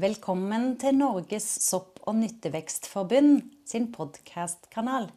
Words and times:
Velkommen 0.00 0.78
til 0.80 0.94
Norges 0.96 1.44
sopp- 1.60 1.98
og 2.08 2.14
nyttevekstforbund 2.16 3.42
sin 3.68 3.90
podkastkanal. 3.92 5.10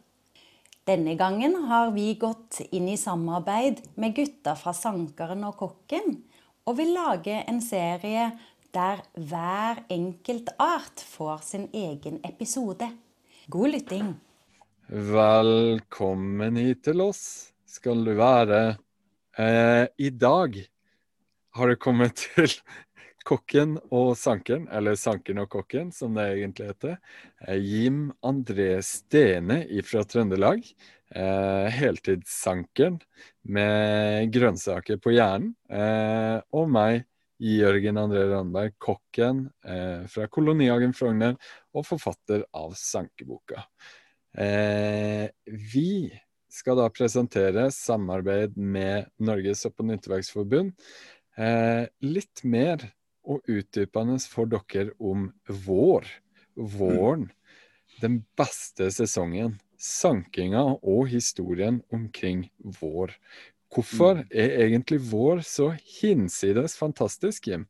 Denne 0.84 1.14
gangen 1.16 1.54
har 1.70 1.94
vi 1.94 2.10
gått 2.20 2.58
inn 2.68 2.90
i 2.92 2.98
samarbeid 3.00 3.80
med 3.96 4.12
gutta 4.18 4.52
fra 4.52 4.74
Sankeren 4.76 5.46
og 5.48 5.56
Kokken, 5.62 6.18
og 6.68 6.76
vil 6.76 6.92
lage 6.92 7.38
en 7.48 7.62
serie 7.64 8.28
der 8.76 9.00
hver 9.16 9.80
enkelt 9.88 10.52
art 10.60 11.00
får 11.00 11.40
sin 11.48 11.68
egen 11.72 12.20
episode. 12.28 12.92
God 13.48 13.72
lytting. 13.78 14.12
Velkommen 14.92 16.60
hit 16.60 16.84
til 16.84 17.00
oss 17.00 17.54
skal 17.64 18.04
du 18.04 18.12
være. 18.20 18.76
Eh, 19.40 19.88
I 19.88 20.12
dag 20.12 20.60
har 21.56 21.72
du 21.72 21.80
kommet 21.80 22.28
til 22.36 22.60
Kokken 23.26 23.74
og 23.90 24.12
Sankeren, 24.18 24.68
eller 24.70 24.94
Sankeren 24.98 25.42
og 25.42 25.50
Kokken, 25.50 25.90
som 25.94 26.14
det 26.14 26.28
egentlig 26.36 26.68
heter. 26.70 26.96
Eh, 27.42 27.58
Jim 27.58 28.12
André 28.24 28.76
Stene 28.86 29.64
fra 29.86 30.04
Trøndelag. 30.06 30.62
Eh, 31.10 31.66
heltidssankeren 31.74 33.00
med 33.50 34.32
grønnsaker 34.34 35.00
på 35.02 35.14
hjernen. 35.16 35.54
Eh, 35.70 36.38
og 36.54 36.70
meg, 36.70 37.04
Jørgen 37.42 37.98
André 38.00 38.22
Randberg, 38.30 38.76
kokken 38.80 39.48
eh, 39.66 40.06
fra 40.08 40.26
Kolonihagen 40.32 40.94
Frogner 40.96 41.34
og 41.76 41.84
forfatter 41.84 42.46
av 42.56 42.72
Sankeboka. 42.78 43.66
Eh, 44.38 45.26
vi 45.44 46.08
skal 46.48 46.78
da 46.78 46.86
presentere 46.94 47.68
samarbeid 47.74 48.56
med 48.56 49.10
Norges 49.20 49.66
Opp- 49.68 49.82
og 49.82 49.90
Nytteverksforbund. 49.90 50.72
Eh, 51.36 51.84
litt 52.06 52.44
mer 52.48 52.86
og 53.26 53.46
utdypende 53.50 54.18
for 54.30 54.48
dere 54.50 54.92
om 55.02 55.28
vår. 55.66 56.06
Våren. 56.56 57.28
Den 58.00 58.22
beste 58.38 58.88
sesongen. 58.94 59.58
Sankinga 59.76 60.62
og 60.80 61.08
historien 61.12 61.82
omkring 61.92 62.46
vår. 62.80 63.12
Hvorfor 63.74 64.22
er 64.30 64.54
egentlig 64.64 65.02
vår 65.10 65.42
så 65.44 65.72
hinsides 66.00 66.78
fantastisk, 66.78 67.48
Jim? 67.50 67.66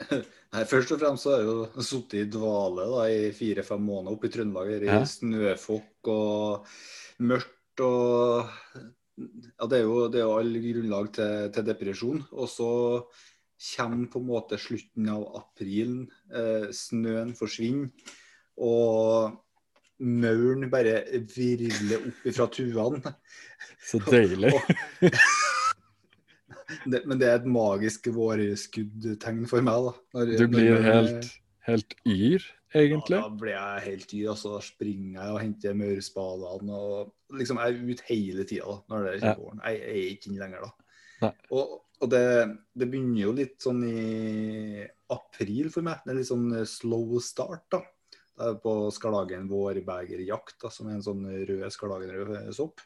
Nei, 0.54 0.64
Først 0.70 0.92
og 0.94 1.00
fremst 1.00 1.24
så 1.24 1.32
har 1.32 1.40
jeg 1.42 1.48
jo 1.48 1.84
sittet 1.86 2.18
i 2.20 2.26
dvale 2.30 2.84
da, 2.90 3.06
i 3.10 3.30
fire-fem 3.34 3.80
måneder 3.82 4.14
oppe 4.18 4.28
i 4.28 4.34
Trøndelag. 4.34 4.74
I 4.76 4.90
Ja. 4.90 5.00
snøfokk 5.08 6.10
og 6.12 6.68
mørkt 7.24 7.84
og 7.86 8.50
Ja, 9.14 9.68
det 9.70 9.78
er 9.78 9.84
jo, 9.86 10.08
det 10.10 10.18
er 10.18 10.24
jo 10.26 10.36
all 10.36 10.56
grunnlag 10.58 11.12
til, 11.14 11.50
til 11.54 11.66
depresjon. 11.68 12.24
Og 12.34 12.48
så 12.50 12.68
kommer 13.64 14.10
på 14.12 14.20
en 14.20 14.26
måte 14.28 14.58
slutten 14.60 15.08
av 15.08 15.24
april, 15.40 15.94
eh, 16.34 16.66
snøen 16.74 17.32
forsvinner, 17.38 17.90
og 18.60 19.40
mauren 20.04 20.68
bare 20.72 20.98
virvler 21.32 22.08
opp 22.10 22.26
ifra 22.28 22.46
tuene. 22.52 23.14
Så 23.88 24.00
deilig. 24.10 24.52
Det, 26.88 27.02
men 27.06 27.18
det 27.20 27.28
er 27.28 27.38
et 27.42 27.46
magisk 27.48 28.06
vårskuddtegn 28.14 29.44
for 29.50 29.60
meg. 29.64 29.84
da. 29.84 29.92
Når- 30.16 30.38
Du 30.38 30.46
blir 30.48 30.70
når, 30.72 30.82
helt, 30.86 31.26
helt 31.66 31.94
yr, 32.08 32.42
egentlig. 32.74 33.18
Ja, 33.18 33.28
da 33.28 33.28
blir 33.28 33.52
jeg 33.52 33.82
helt 33.84 34.14
yr, 34.14 34.30
og 34.32 34.38
så 34.40 34.54
springer 34.64 35.20
jeg 35.22 35.34
og 35.34 35.40
henter 35.42 35.74
maurspadene. 35.74 36.72
og 36.72 37.12
liksom 37.36 37.58
Jeg 37.60 37.74
er 37.74 37.92
ute 37.92 38.02
hele 38.08 38.44
tida 38.48 38.78
når 38.88 39.04
det 39.04 39.22
er 39.22 39.36
våren. 39.36 39.60
Jeg, 39.64 39.80
jeg 39.80 39.90
er 39.90 40.10
ikke 40.16 40.30
inne 40.32 40.40
lenger 40.40 40.64
da. 40.64 40.70
Nei. 41.22 41.32
Og, 41.52 41.83
og 42.02 42.10
det, 42.10 42.24
det 42.74 42.88
begynner 42.90 43.20
jo 43.22 43.34
litt 43.36 43.58
sånn 43.62 43.82
i 43.86 44.84
april 45.14 45.70
for 45.72 45.86
meg. 45.86 46.02
Det 46.02 46.12
er 46.12 46.18
litt 46.18 46.30
sånn 46.30 46.48
eh, 46.56 46.66
slow 46.68 47.18
start. 47.22 47.66
da. 47.72 47.82
Det 48.34 48.50
er 48.50 48.58
på 48.62 48.74
skarlagen 48.94 49.46
vårbegerjakt, 49.50 50.66
som 50.74 50.90
er 50.90 50.98
en 50.98 51.06
sånn 51.06 51.22
rød 51.46 51.64
skarlagenrød 51.70 52.50
sopp. 52.56 52.82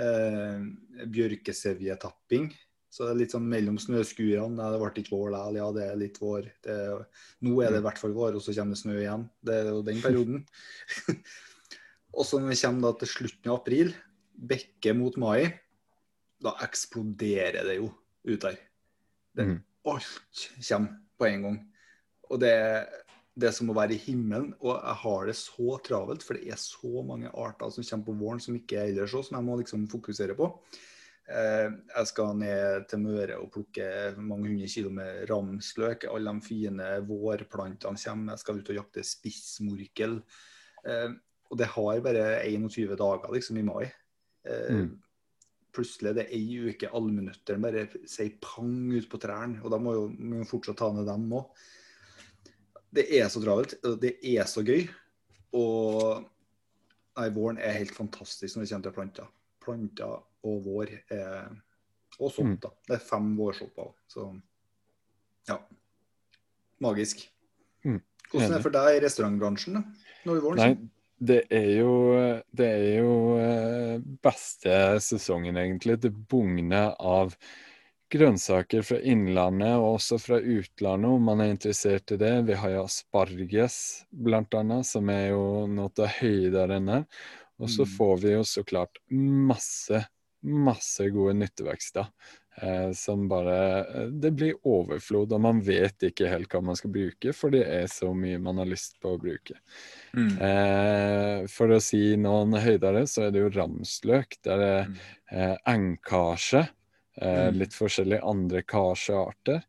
Eh, 0.00 0.58
Bjørkesevjetapping. 1.06 2.50
Så 2.92 3.06
det 3.06 3.12
er 3.12 3.20
litt 3.22 3.32
sånn 3.32 3.46
mellom 3.48 3.78
snøskurene. 3.80 4.58
Nei, 4.58 4.68
det 4.74 4.82
ble 4.82 4.90
ikke 5.00 5.14
vår 5.14 5.30
likevel. 5.32 5.60
Ja, 5.60 5.70
det 5.72 5.86
er 5.86 6.02
litt 6.02 6.18
vår. 6.20 6.50
Er, 6.68 7.06
nå 7.46 7.54
er 7.62 7.72
det 7.72 7.80
i 7.80 7.86
hvert 7.86 8.02
fall 8.02 8.16
vår, 8.16 8.36
og 8.36 8.44
så 8.44 8.52
kommer 8.58 8.76
det 8.76 8.82
snø 8.82 8.98
igjen. 8.98 9.24
Det 9.40 9.56
er 9.56 9.70
jo 9.70 9.80
den 9.86 10.02
perioden. 10.02 10.44
og 12.18 12.28
så 12.28 12.42
når 12.42 12.52
vi 12.52 12.60
kommer 12.66 12.90
da 12.90 12.92
til 13.00 13.14
slutten 13.14 13.54
av 13.54 13.62
april, 13.62 13.94
bekke 14.52 14.92
mot 14.98 15.16
mai, 15.22 15.40
da 16.42 16.52
eksploderer 16.66 17.64
det 17.70 17.78
jo 17.78 17.92
ut 18.28 18.42
der. 18.42 18.58
Det, 19.32 19.46
mm. 19.48 19.58
Alt 19.92 20.48
kommer 20.68 20.98
på 21.18 21.28
en 21.28 21.46
gang. 21.46 21.58
Og 22.30 22.40
det, 22.40 22.54
det 23.34 23.48
er 23.48 23.56
som 23.56 23.72
å 23.72 23.76
være 23.76 23.96
i 23.96 24.02
himmelen. 24.04 24.52
Og 24.60 24.76
jeg 24.76 24.96
har 25.02 25.26
det 25.28 25.36
så 25.40 25.76
travelt, 25.84 26.24
for 26.26 26.38
det 26.38 26.52
er 26.52 26.60
så 26.60 27.04
mange 27.06 27.32
arter 27.32 27.74
som 27.74 27.86
kommer 27.88 28.08
på 28.08 28.16
våren 28.20 28.42
som 28.42 28.56
ikke 28.58 28.80
er 28.80 28.92
ellers 28.92 29.16
òg, 29.16 29.26
som 29.26 29.38
jeg 29.38 29.48
må 29.48 29.58
liksom 29.60 29.88
fokusere 29.90 30.36
på. 30.38 30.50
Eh, 31.32 31.68
jeg 31.70 32.08
skal 32.10 32.34
ned 32.38 32.88
til 32.90 33.02
Møre 33.04 33.38
og 33.40 33.52
plukke 33.54 33.86
mange 34.18 34.50
hundre 34.50 34.70
kilo 34.70 34.90
med 34.94 35.24
ramsløk. 35.30 36.08
Alle 36.10 36.34
de 36.34 36.46
fine 36.46 36.88
vårplantene 37.08 38.00
kommer. 38.04 38.34
Jeg 38.34 38.44
skal 38.44 38.58
ut 38.58 38.72
og 38.72 38.80
jakte 38.80 39.06
spissmorkel. 39.06 40.18
Eh, 40.86 41.12
og 41.52 41.58
det 41.60 41.68
har 41.74 42.04
bare 42.04 42.26
21 42.48 42.96
dager 42.96 43.32
liksom 43.34 43.60
i 43.60 43.66
mai. 43.66 43.84
Eh, 44.44 44.70
Mm. 44.72 45.01
Plutselig 45.72 46.10
er 46.10 46.16
det 46.20 46.26
ei 46.36 46.58
uke 46.68 46.90
allmennutteren 46.92 47.62
bare 47.64 47.86
sier 48.04 48.34
pang 48.44 48.90
ut 48.92 49.06
på 49.08 49.20
trærne. 49.22 49.62
Og 49.64 49.70
da 49.72 49.78
må 49.80 49.94
jo, 49.96 50.02
jo 50.12 50.44
fortsatt 50.48 50.76
ta 50.82 50.90
ned 50.92 51.06
dem 51.08 51.30
òg. 51.32 51.46
Det 52.92 53.06
er 53.16 53.30
så 53.32 53.40
travelt. 53.40 53.78
og 53.88 54.00
Det 54.02 54.18
er 54.34 54.44
så 54.44 54.60
gøy. 54.66 54.84
Og 55.56 56.24
nei, 57.16 57.28
våren 57.32 57.58
er 57.60 57.78
helt 57.78 57.94
fantastisk 57.96 58.56
når 58.56 58.64
det 58.68 58.72
kommer 58.72 58.84
til 58.84 58.96
planter. 58.98 59.30
Planter 59.64 60.18
og 60.44 60.64
vår 60.66 60.92
er 61.10 61.50
Og 62.20 62.28
sopp, 62.30 62.44
Mm. 62.44 62.58
da. 62.60 62.68
Det 62.88 62.94
er 62.98 63.06
fem 63.08 63.36
vårsopper. 63.36 63.94
Så 64.06 64.26
ja. 65.48 65.56
Magisk. 66.80 67.22
Mm. 67.84 68.02
Hvordan 68.30 68.50
er 68.50 68.56
det 68.58 68.62
for 68.62 68.70
deg 68.74 68.96
i 68.96 69.00
restaurantbransjen? 69.06 69.74
da? 69.74 69.82
Når 70.26 70.40
våren 70.44 70.56
Nei? 70.60 70.88
Det 71.22 71.42
er 71.54 71.68
jo, 71.78 71.92
det 72.50 72.66
er 72.66 72.86
jo 73.02 73.12
eh, 73.38 74.00
beste 74.24 74.78
sesongen, 75.04 75.58
egentlig. 75.60 76.00
Det 76.02 76.10
bugner 76.10 76.96
av 76.98 77.36
grønnsaker 78.12 78.84
fra 78.84 78.98
innlandet 79.08 79.76
og 79.78 79.96
også 79.96 80.18
fra 80.20 80.40
utlandet, 80.40 81.14
om 81.14 81.22
man 81.30 81.40
er 81.44 81.52
interessert 81.54 82.12
i 82.12 82.18
det. 82.20 82.32
Vi 82.48 82.58
har 82.58 82.74
jo 82.74 82.82
asparges, 82.84 83.78
blant 84.12 84.52
annet, 84.58 84.88
som 84.88 85.08
er 85.14 85.30
jo 85.30 85.44
noe 85.70 85.92
av 85.96 86.18
høydere. 86.18 86.80
Og 87.62 87.70
så 87.70 87.86
Mm. 87.86 87.92
får 87.96 88.16
vi 88.20 88.32
jo 88.34 88.42
så 88.44 88.64
klart 88.66 88.98
masse, 89.08 90.04
masse 90.42 91.08
gode 91.14 91.34
nyttevekster. 91.38 92.10
Eh, 92.56 92.92
som 92.92 93.28
bare 93.28 93.56
eh, 93.80 94.08
Det 94.22 94.30
blir 94.36 94.54
overflod, 94.68 95.32
og 95.32 95.40
man 95.40 95.62
vet 95.64 96.02
ikke 96.10 96.28
helt 96.28 96.52
hva 96.52 96.60
man 96.64 96.76
skal 96.76 96.92
bruke, 96.92 97.32
for 97.32 97.50
det 97.54 97.64
er 97.64 97.86
så 97.90 98.12
mye 98.14 98.38
man 98.42 98.60
har 98.60 98.68
lyst 98.68 98.98
på 99.00 99.14
å 99.14 99.20
bruke. 99.22 99.56
Mm. 100.16 100.42
Eh, 100.42 101.46
for 101.52 101.72
å 101.72 101.80
si 101.82 102.16
noen 102.20 102.52
høydere, 102.60 103.06
så 103.08 103.26
er 103.28 103.32
det 103.34 103.42
jo 103.44 103.50
ramsløk. 103.56 104.38
Det 104.44 104.52
er 104.52 104.86
Mm. 104.86 105.00
eh, 105.32 105.56
engkasje. 105.68 106.68
Eh, 107.20 107.50
Mm. 107.50 107.52
litt 107.52 107.72
forskjellige 107.76 108.24
andre 108.24 108.62
karsjearter 108.62 109.62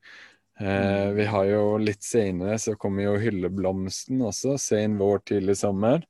Eh, 0.60 0.68
Mm. 0.78 1.14
vi 1.14 1.26
har 1.26 1.46
jo 1.46 1.78
litt 1.82 2.04
senere 2.04 2.60
så 2.62 2.76
kommer 2.78 3.04
jo 3.04 3.16
hylleblomsten 3.18 4.22
også. 4.22 4.58
Sen 4.62 4.98
vår, 5.00 5.20
tidlig 5.26 5.58
sommer. 5.58 6.04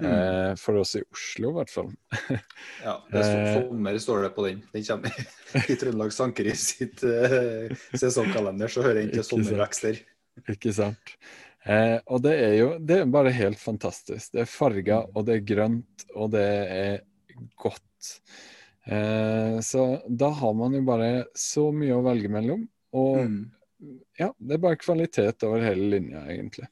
Mm. 0.00 0.06
Eh, 0.10 0.54
for 0.56 0.78
oss 0.80 0.94
i 0.96 1.02
Oslo, 1.12 1.50
i 1.50 1.56
hvert 1.58 1.70
fall. 1.72 1.90
Ja, 2.86 2.94
det 3.12 3.20
er 3.20 3.36
Eh. 3.40 3.50
sommer 3.60 3.98
står 4.00 4.22
det 4.24 4.30
på 4.36 4.46
den. 4.46 4.62
Den 4.72 4.84
kommer 4.86 5.12
i 5.68 5.76
Trøndelag 5.76 6.12
Sankeri 6.16 6.54
sitt 6.56 7.02
uh, 7.04 7.68
sesongkalender, 8.00 8.68
så 8.72 8.82
hører 8.86 9.02
jeg 9.02 9.10
Ikke 9.12 9.26
sommervekster. 9.28 10.00
Ikke 10.48 10.72
sant? 10.72 11.14
Eh, 11.68 11.98
og 12.08 12.22
det 12.24 12.32
er 12.40 12.54
jo 12.56 12.68
det 12.80 13.02
er 13.02 13.10
bare 13.12 13.32
helt 13.36 13.60
fantastisk. 13.60 14.32
Det 14.32 14.46
er 14.46 14.48
farger, 14.48 15.04
Mm. 15.04 15.12
og 15.14 15.26
det 15.28 15.34
er 15.36 15.46
grønt, 15.54 16.06
og 16.16 16.30
det 16.32 16.46
er 16.80 17.00
godt. 17.60 18.20
Eh, 18.86 19.60
så 19.60 19.84
da 20.08 20.30
har 20.40 20.54
man 20.56 20.72
jo 20.74 20.82
bare 20.86 21.26
så 21.36 21.68
mye 21.74 21.92
å 21.98 22.04
velge 22.06 22.28
mellom. 22.32 22.64
Og 22.96 23.18
Mm. 23.26 23.50
ja, 24.18 24.32
det 24.40 24.54
er 24.56 24.58
bare 24.64 24.76
kvalitet 24.76 25.44
over 25.44 25.60
hele 25.60 25.90
linja, 25.98 26.24
egentlig. 26.32 26.68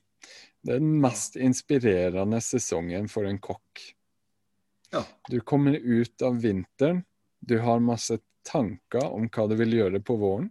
Det 0.64 0.74
er 0.74 0.80
den 0.82 0.96
mest 1.00 1.36
inspirerende 1.38 2.40
sesongen 2.42 3.06
for 3.10 3.28
en 3.28 3.38
kokk. 3.38 3.82
Ja. 4.92 5.04
Du 5.30 5.38
kommer 5.46 5.76
ut 5.76 6.22
av 6.24 6.40
vinteren, 6.42 7.04
du 7.40 7.58
har 7.62 7.80
masse 7.84 8.18
tanker 8.48 9.04
om 9.12 9.28
hva 9.28 9.44
du 9.50 9.54
vil 9.60 9.76
gjøre 9.76 10.00
på 10.04 10.16
våren. 10.18 10.48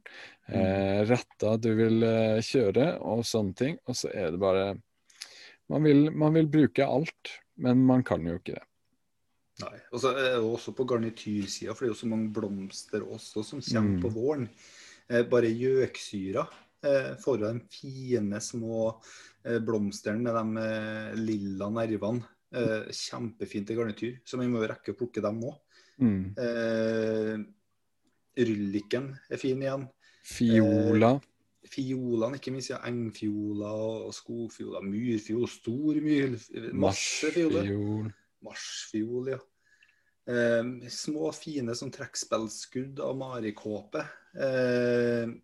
Eh, 0.47 1.01
retter 1.09 1.57
du 1.59 1.71
vil 1.75 2.03
eh, 2.05 2.39
kjøre 2.45 2.99
og 3.01 3.25
sånne 3.27 3.57
ting. 3.57 3.77
Og 3.89 3.97
så 3.97 4.11
er 4.13 4.31
det 4.31 4.39
bare 4.41 4.67
man 5.67 5.83
vil, 5.83 6.07
man 6.15 6.37
vil 6.37 6.47
bruke 6.47 6.85
alt, 6.85 7.33
men 7.59 7.81
man 7.83 8.03
kan 8.07 8.23
jo 8.23 8.37
ikke 8.37 8.53
det. 8.55 8.63
Nei. 9.65 9.73
Og 9.91 9.99
så 10.03 10.11
er 10.13 10.35
det 10.37 10.45
også 10.45 10.71
på 10.77 10.85
garnityrsida, 10.87 11.73
for 11.73 11.83
det 11.83 11.89
er 11.89 11.95
jo 11.95 12.01
så 12.03 12.09
mange 12.11 12.29
blomster 12.35 13.01
også 13.03 13.43
som 13.43 13.63
kommer 13.65 13.97
Mm. 13.97 14.01
på 14.05 14.11
våren. 14.13 14.47
Eh, 15.09 15.23
bare 15.25 15.49
gjøksyra 15.49 16.45
får 17.23 17.39
jo 17.39 17.51
de 17.51 17.61
fine, 17.73 18.41
små 18.43 18.81
eh, 19.43 19.59
blomstene 19.63 20.21
med 20.21 20.35
de 20.37 20.65
eh, 20.65 21.15
lilla 21.19 21.69
nervene. 21.73 22.25
Eh, 22.55 22.91
kjempefint 22.95 23.71
i 23.73 23.75
garnityr, 23.75 24.19
så 24.23 24.39
vi 24.39 24.47
må 24.47 24.61
jo 24.61 24.69
rekke 24.71 24.93
å 24.93 24.99
plukke 24.99 25.23
dem 25.23 25.41
òg. 25.49 25.57
Mm. 25.99 26.21
Eh, 26.39 27.33
Rylliken 28.37 29.09
er 29.27 29.41
fin 29.41 29.63
igjen. 29.63 29.87
Fiola. 30.27 31.15
Fiolene, 31.67 32.39
ikke 32.39 32.53
minst. 32.55 32.71
Ja, 32.71 32.79
engfiola 32.87 33.73
og 33.73 34.15
skogfiola. 34.15 34.81
Myrfiol, 34.85 35.47
stor 35.51 35.99
myr. 36.03 36.37
Masse 36.77 37.33
fioler. 37.35 37.67
Marsfiol. 38.45 39.33
Ja. 39.33 39.41
Eh, 40.27 40.89
små, 40.91 41.31
fine 41.35 41.75
sånn 41.75 41.93
trekkspillskudd 41.95 43.01
av 43.03 43.17
marikåpe. 43.19 44.03
Eh, 44.37 45.23
eh, 45.23 45.35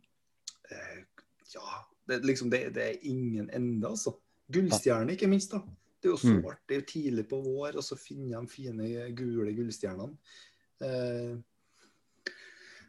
ja, 1.55 1.79
det, 2.07 2.15
er 2.19 2.27
liksom, 2.27 2.49
det, 2.51 2.73
det 2.75 2.83
er 2.83 3.07
ingen 3.09 3.49
ende, 3.53 3.87
altså. 3.87 4.15
Gullstjerne, 4.51 5.13
ikke 5.15 5.29
minst. 5.31 5.51
da. 5.55 5.61
Det 6.03 6.09
er 6.09 6.15
jo 6.15 6.19
så 6.19 6.33
Mm. 6.33 6.45
artig 6.51 6.81
tidlig 6.89 7.23
på 7.29 7.37
vår, 7.45 7.77
og 7.79 7.83
så 7.83 7.95
finner 7.97 8.41
de 8.41 8.47
fine 8.51 8.89
gule 9.15 9.53
gullstjernene. 9.55 10.17
Eh, 10.83 11.37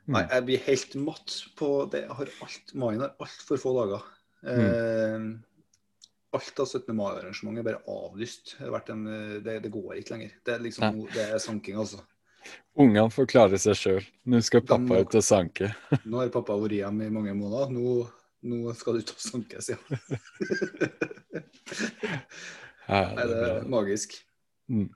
nei, 0.06 0.22
Mm. 0.24 0.30
jeg 0.30 0.44
blir 0.44 0.58
helt 0.66 0.94
matt 0.96 1.34
på 1.56 1.90
det. 1.90 2.02
Jeg 2.08 2.16
har 2.18 2.28
alt, 2.42 2.74
Maien 2.74 3.00
har 3.00 3.14
altfor 3.20 3.56
få 3.58 3.74
dager. 3.80 4.02
Eh, 4.46 5.34
Alt 6.34 6.58
av 6.58 6.66
17. 6.66 6.96
mai-arrangementet 6.98 7.60
er 7.60 7.62
bare 7.62 7.84
avlyst. 7.86 8.56
En, 8.90 9.06
eh, 9.06 9.38
det, 9.40 9.62
det 9.62 9.70
går 9.70 9.94
ikke 10.00 10.10
lenger. 10.16 10.32
Det 10.44 10.54
er 10.56 10.58
liksom 10.58 11.06
det 11.12 11.28
er 11.30 11.38
sanking, 11.38 11.76
altså. 11.78 12.00
Ungene 12.76 13.08
får 13.08 13.26
klare 13.30 13.56
seg 13.56 13.76
sjøl. 13.78 14.04
Nå 14.26 14.42
skal 14.42 14.60
pappa 14.66 14.98
ut 15.00 15.14
og 15.14 15.22
sanke. 15.22 15.70
Nå 16.04 16.18
har 16.18 16.28
pappa 16.34 16.52
vært 16.58 16.74
hjemme 16.74 17.06
i 17.06 17.10
mange 17.14 17.32
måneder. 17.38 17.70
Nå, 17.70 18.10
nå 18.44 18.74
skal 18.76 18.98
du 18.98 19.06
ta 19.08 19.16
sankes, 19.20 19.70
ja. 19.72 19.78
Nei, 22.84 23.26
det 23.30 23.38
er 23.40 23.68
magisk. 23.72 24.16
Mm. 24.68 24.88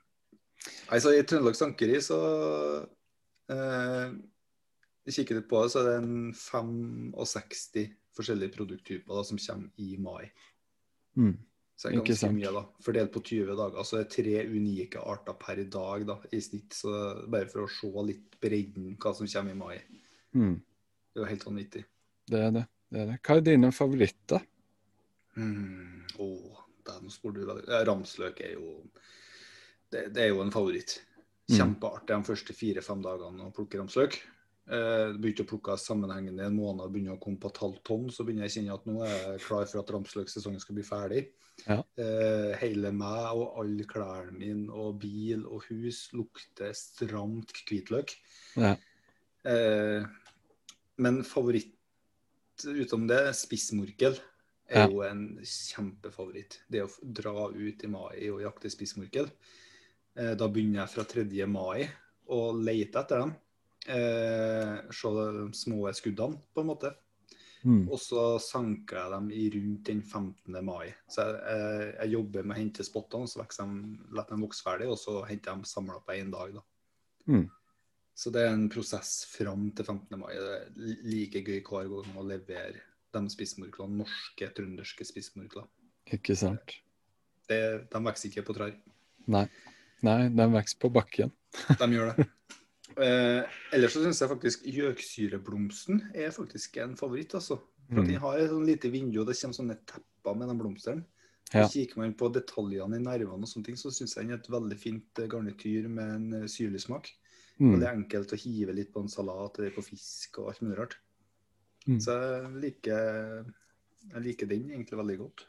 Nei, 0.89 0.99
så 1.01 1.13
I 1.15 1.23
Trøndelag 1.25 1.57
Sankeri 1.57 1.97
så 2.03 2.19
eh, 3.49 4.11
kikker 5.09 5.39
litt 5.39 5.49
på 5.49 5.63
det, 5.63 5.71
så 5.73 5.81
er 5.81 5.89
det 5.89 5.97
en 6.03 6.33
65 6.37 7.87
forskjellige 8.19 8.55
produkttyper 8.55 9.15
da, 9.15 9.25
som 9.25 9.39
kommer 9.41 9.81
i 9.81 9.95
mai. 10.01 10.29
Mm. 11.17 11.37
Så 11.79 11.87
det 11.87 11.95
er 11.95 12.07
ganske 12.09 12.31
mye, 12.35 12.49
da. 12.51 12.63
Fordelt 12.83 13.13
på 13.15 13.21
20 13.23 13.55
dager. 13.55 13.85
Så 13.87 13.95
det 13.95 14.01
er 14.03 14.15
tre 14.17 14.33
unike 14.51 14.99
arter 14.99 15.37
per 15.39 15.61
dag 15.71 16.03
da, 16.09 16.17
i 16.35 16.41
snitt. 16.43 16.75
Så 16.75 16.91
bare 17.31 17.47
for 17.47 17.63
å 17.63 17.71
se 17.71 17.91
litt 18.03 18.35
bredden 18.43 18.97
hva 18.99 19.13
som 19.15 19.29
kommer 19.31 19.55
i 19.55 19.59
mai. 19.61 20.01
Mm. 20.35 20.57
Det 20.59 21.21
er 21.21 21.23
jo 21.23 21.29
helt 21.29 21.47
vanvittig. 21.47 21.85
Det 22.29 22.41
er 22.49 22.51
det. 22.57 22.65
Det 22.89 23.03
er 23.03 23.11
det. 23.11 23.19
Hva 23.25 23.37
er 23.37 23.45
dine 23.45 23.69
favoritter? 23.75 24.47
Mm. 25.39 26.07
oh, 26.19 26.63
den 26.89 27.13
spør 27.13 27.35
du 27.35 27.45
veldig. 27.45 27.67
Ramsløk 27.87 28.41
er 28.43 28.57
jo 28.57 28.79
det, 29.89 30.09
det 30.13 30.25
er 30.25 30.33
jo 30.33 30.43
en 30.43 30.53
favoritt. 30.53 30.99
Mm. 31.49 31.55
Kjempeartig 31.55 32.13
de 32.13 32.27
første 32.27 32.53
fire-fem 32.53 33.01
dagene 33.05 33.47
å 33.47 33.53
plukke 33.55 33.79
ramsløk. 33.79 34.19
Eh, 34.69 35.15
begynte 35.17 35.41
å 35.47 35.49
plukke 35.49 35.73
sammenhengende 35.81 36.43
i 36.43 36.49
en 36.49 36.57
måned 36.57 36.83
og 36.85 36.91
begynner 36.93 37.15
å 37.15 37.21
komme 37.21 37.41
på 37.41 37.49
et 37.49 37.61
halvt 37.63 37.81
tonn, 37.89 38.03
så 38.13 38.21
begynner 38.21 38.45
jeg 38.45 38.51
å 38.51 38.55
kjenne 38.57 38.75
at 38.75 38.85
nå 38.85 38.97
er 39.01 39.15
jeg 39.15 39.41
klar 39.47 39.65
for 39.71 39.81
at 39.81 39.93
ramsløksesongen 39.95 40.61
skal 40.61 40.77
bli 40.77 40.85
ferdig. 40.85 41.23
Ja. 41.63 41.79
Eh, 41.97 42.51
hele 42.61 42.91
meg 42.95 43.39
og 43.39 43.57
alle 43.63 43.87
klærne 43.89 44.35
mine 44.37 44.69
og 44.69 44.99
bil 45.01 45.41
og 45.49 45.65
hus 45.71 46.03
lukter 46.13 46.75
stramt 46.77 47.55
hvitløk. 47.65 48.13
Ja. 48.61 48.75
Eh, 49.49 50.05
men 51.01 51.19
favoritt 51.25 51.73
utom 52.65 53.07
det, 53.07 53.33
spissmorkel, 53.37 54.19
er 54.69 54.83
Ja. 54.83 54.87
jo 54.89 55.01
en 55.01 55.39
kjempefavoritt. 55.43 56.59
Det 56.69 56.83
å 56.83 56.89
dra 57.01 57.49
ut 57.49 57.83
i 57.83 57.87
mai 57.87 58.29
og 58.29 58.41
jakte 58.41 58.69
spissmorkel. 58.69 59.29
Eh, 60.15 60.35
da 60.35 60.47
begynner 60.47 60.85
jeg 60.85 60.89
fra 60.93 61.03
3. 61.03 61.45
mai 61.47 61.89
å 62.29 62.51
lete 62.53 62.99
etter 62.99 63.19
dem. 63.19 63.35
Eh, 63.87 64.91
se 64.91 65.07
de 65.07 65.51
små 65.55 65.89
skuddene, 65.93 66.37
på 66.53 66.61
en 66.61 66.67
måte. 66.67 66.95
Mm. 67.65 67.89
Og 67.91 67.99
så 67.99 68.39
sanker 68.39 68.95
jeg 68.95 69.11
dem 69.11 69.31
i 69.35 69.49
rundt 69.49 69.83
den 69.89 70.01
15. 70.01 70.63
mai. 70.63 70.93
Så 71.09 71.25
jeg, 71.25 71.41
jeg, 71.43 71.95
jeg 71.99 72.11
jobber 72.13 72.43
med 72.43 72.55
å 72.55 72.59
hente 72.59 72.85
spottene, 72.87 73.27
så 73.27 73.43
de, 73.43 73.97
lar 74.15 74.27
dem 74.29 74.45
vokse 74.45 74.63
ferdig, 74.63 74.87
og 74.87 74.97
så 74.97 75.17
henter 75.27 75.51
jeg 75.51 75.57
dem 75.57 75.65
samla 75.67 75.99
på 76.05 76.15
én 76.15 76.31
dag. 76.31 76.53
da. 76.53 76.61
Mm. 77.27 77.49
Så 78.19 78.31
det 78.35 78.41
er 78.43 78.51
en 78.51 78.65
prosess 78.71 79.21
fram 79.31 79.69
til 79.77 79.85
15. 79.87 80.17
mai. 80.19 80.33
Det 80.35 80.55
er 80.57 81.03
like 81.07 81.41
gøy 81.45 81.61
hver 81.63 81.87
gang 81.93 82.17
å 82.19 82.25
levere 82.27 82.81
de 83.15 83.21
spissmorklene, 83.31 84.01
norske, 84.01 84.49
trønderske 84.57 85.05
spissmorkler. 85.07 85.69
Ikke 86.11 86.35
sant? 86.37 86.75
Det- 87.47 87.87
De 87.89 88.01
vokser 88.03 88.29
ikke 88.29 88.43
på 88.49 88.55
trær. 88.57 88.75
Nei. 89.27 89.45
Nei, 90.03 90.27
de 90.29 90.49
vokser 90.51 90.77
på 90.83 90.91
bakken. 90.93 91.31
De 91.79 91.87
gjør 91.95 92.15
det. 92.17 92.27
Eh, 92.99 93.45
ellers 93.71 93.93
så 93.93 94.01
syns 94.03 94.19
jeg 94.19 94.27
faktisk 94.31 94.63
gjøksyreblomsten 94.65 96.01
er 96.15 96.31
faktisk 96.35 96.77
en 96.83 96.95
favoritt. 96.97 97.33
altså. 97.37 97.59
For 97.89 98.01
Mm. 98.01 98.07
Den 98.07 98.19
har 98.19 98.37
et 98.37 98.49
sånn 98.49 98.65
lite 98.65 98.89
vindu, 98.91 99.21
og 99.21 99.27
det 99.27 99.37
kommer 99.39 99.55
sånne 99.55 99.77
tepper 99.85 100.35
med 100.37 100.47
de 100.49 100.55
blomstene. 100.57 101.05
Ja. 101.53 101.67
Kikker 101.67 101.97
man 101.97 102.13
på 102.13 102.29
detaljene 102.33 102.97
i 102.97 102.99
nervene, 103.03 103.41
og 103.41 103.47
sånne 103.47 103.65
ting, 103.65 103.75
så 103.75 103.89
syns 103.91 104.15
jeg 104.15 104.25
den 104.27 104.33
er 104.33 104.37
et 104.37 104.49
veldig 104.49 104.77
fint 104.77 105.19
eh, 105.19 105.27
garnityr 105.27 105.87
med 105.87 106.15
en 106.15 106.33
eh, 106.43 106.47
syrlig 106.47 106.81
smak. 106.81 107.09
Mm. 107.59 107.73
Veldig 107.75 107.89
enkelt 107.91 108.33
å 108.33 108.39
hive 108.39 108.73
litt 108.73 108.91
på 108.93 109.01
en 109.03 109.11
salat 109.11 109.59
eller 109.59 109.71
på 109.75 109.83
fisk 109.83 110.39
og 110.39 110.51
alt 110.53 110.61
mulig 110.63 110.77
rart. 110.79 110.97
Mm. 111.87 111.99
Så 111.99 112.15
jeg 112.15 112.51
liker, 112.63 113.45
jeg 114.13 114.23
liker 114.23 114.47
den 114.47 114.69
egentlig 114.71 114.99
veldig 114.99 115.17
godt. 115.19 115.45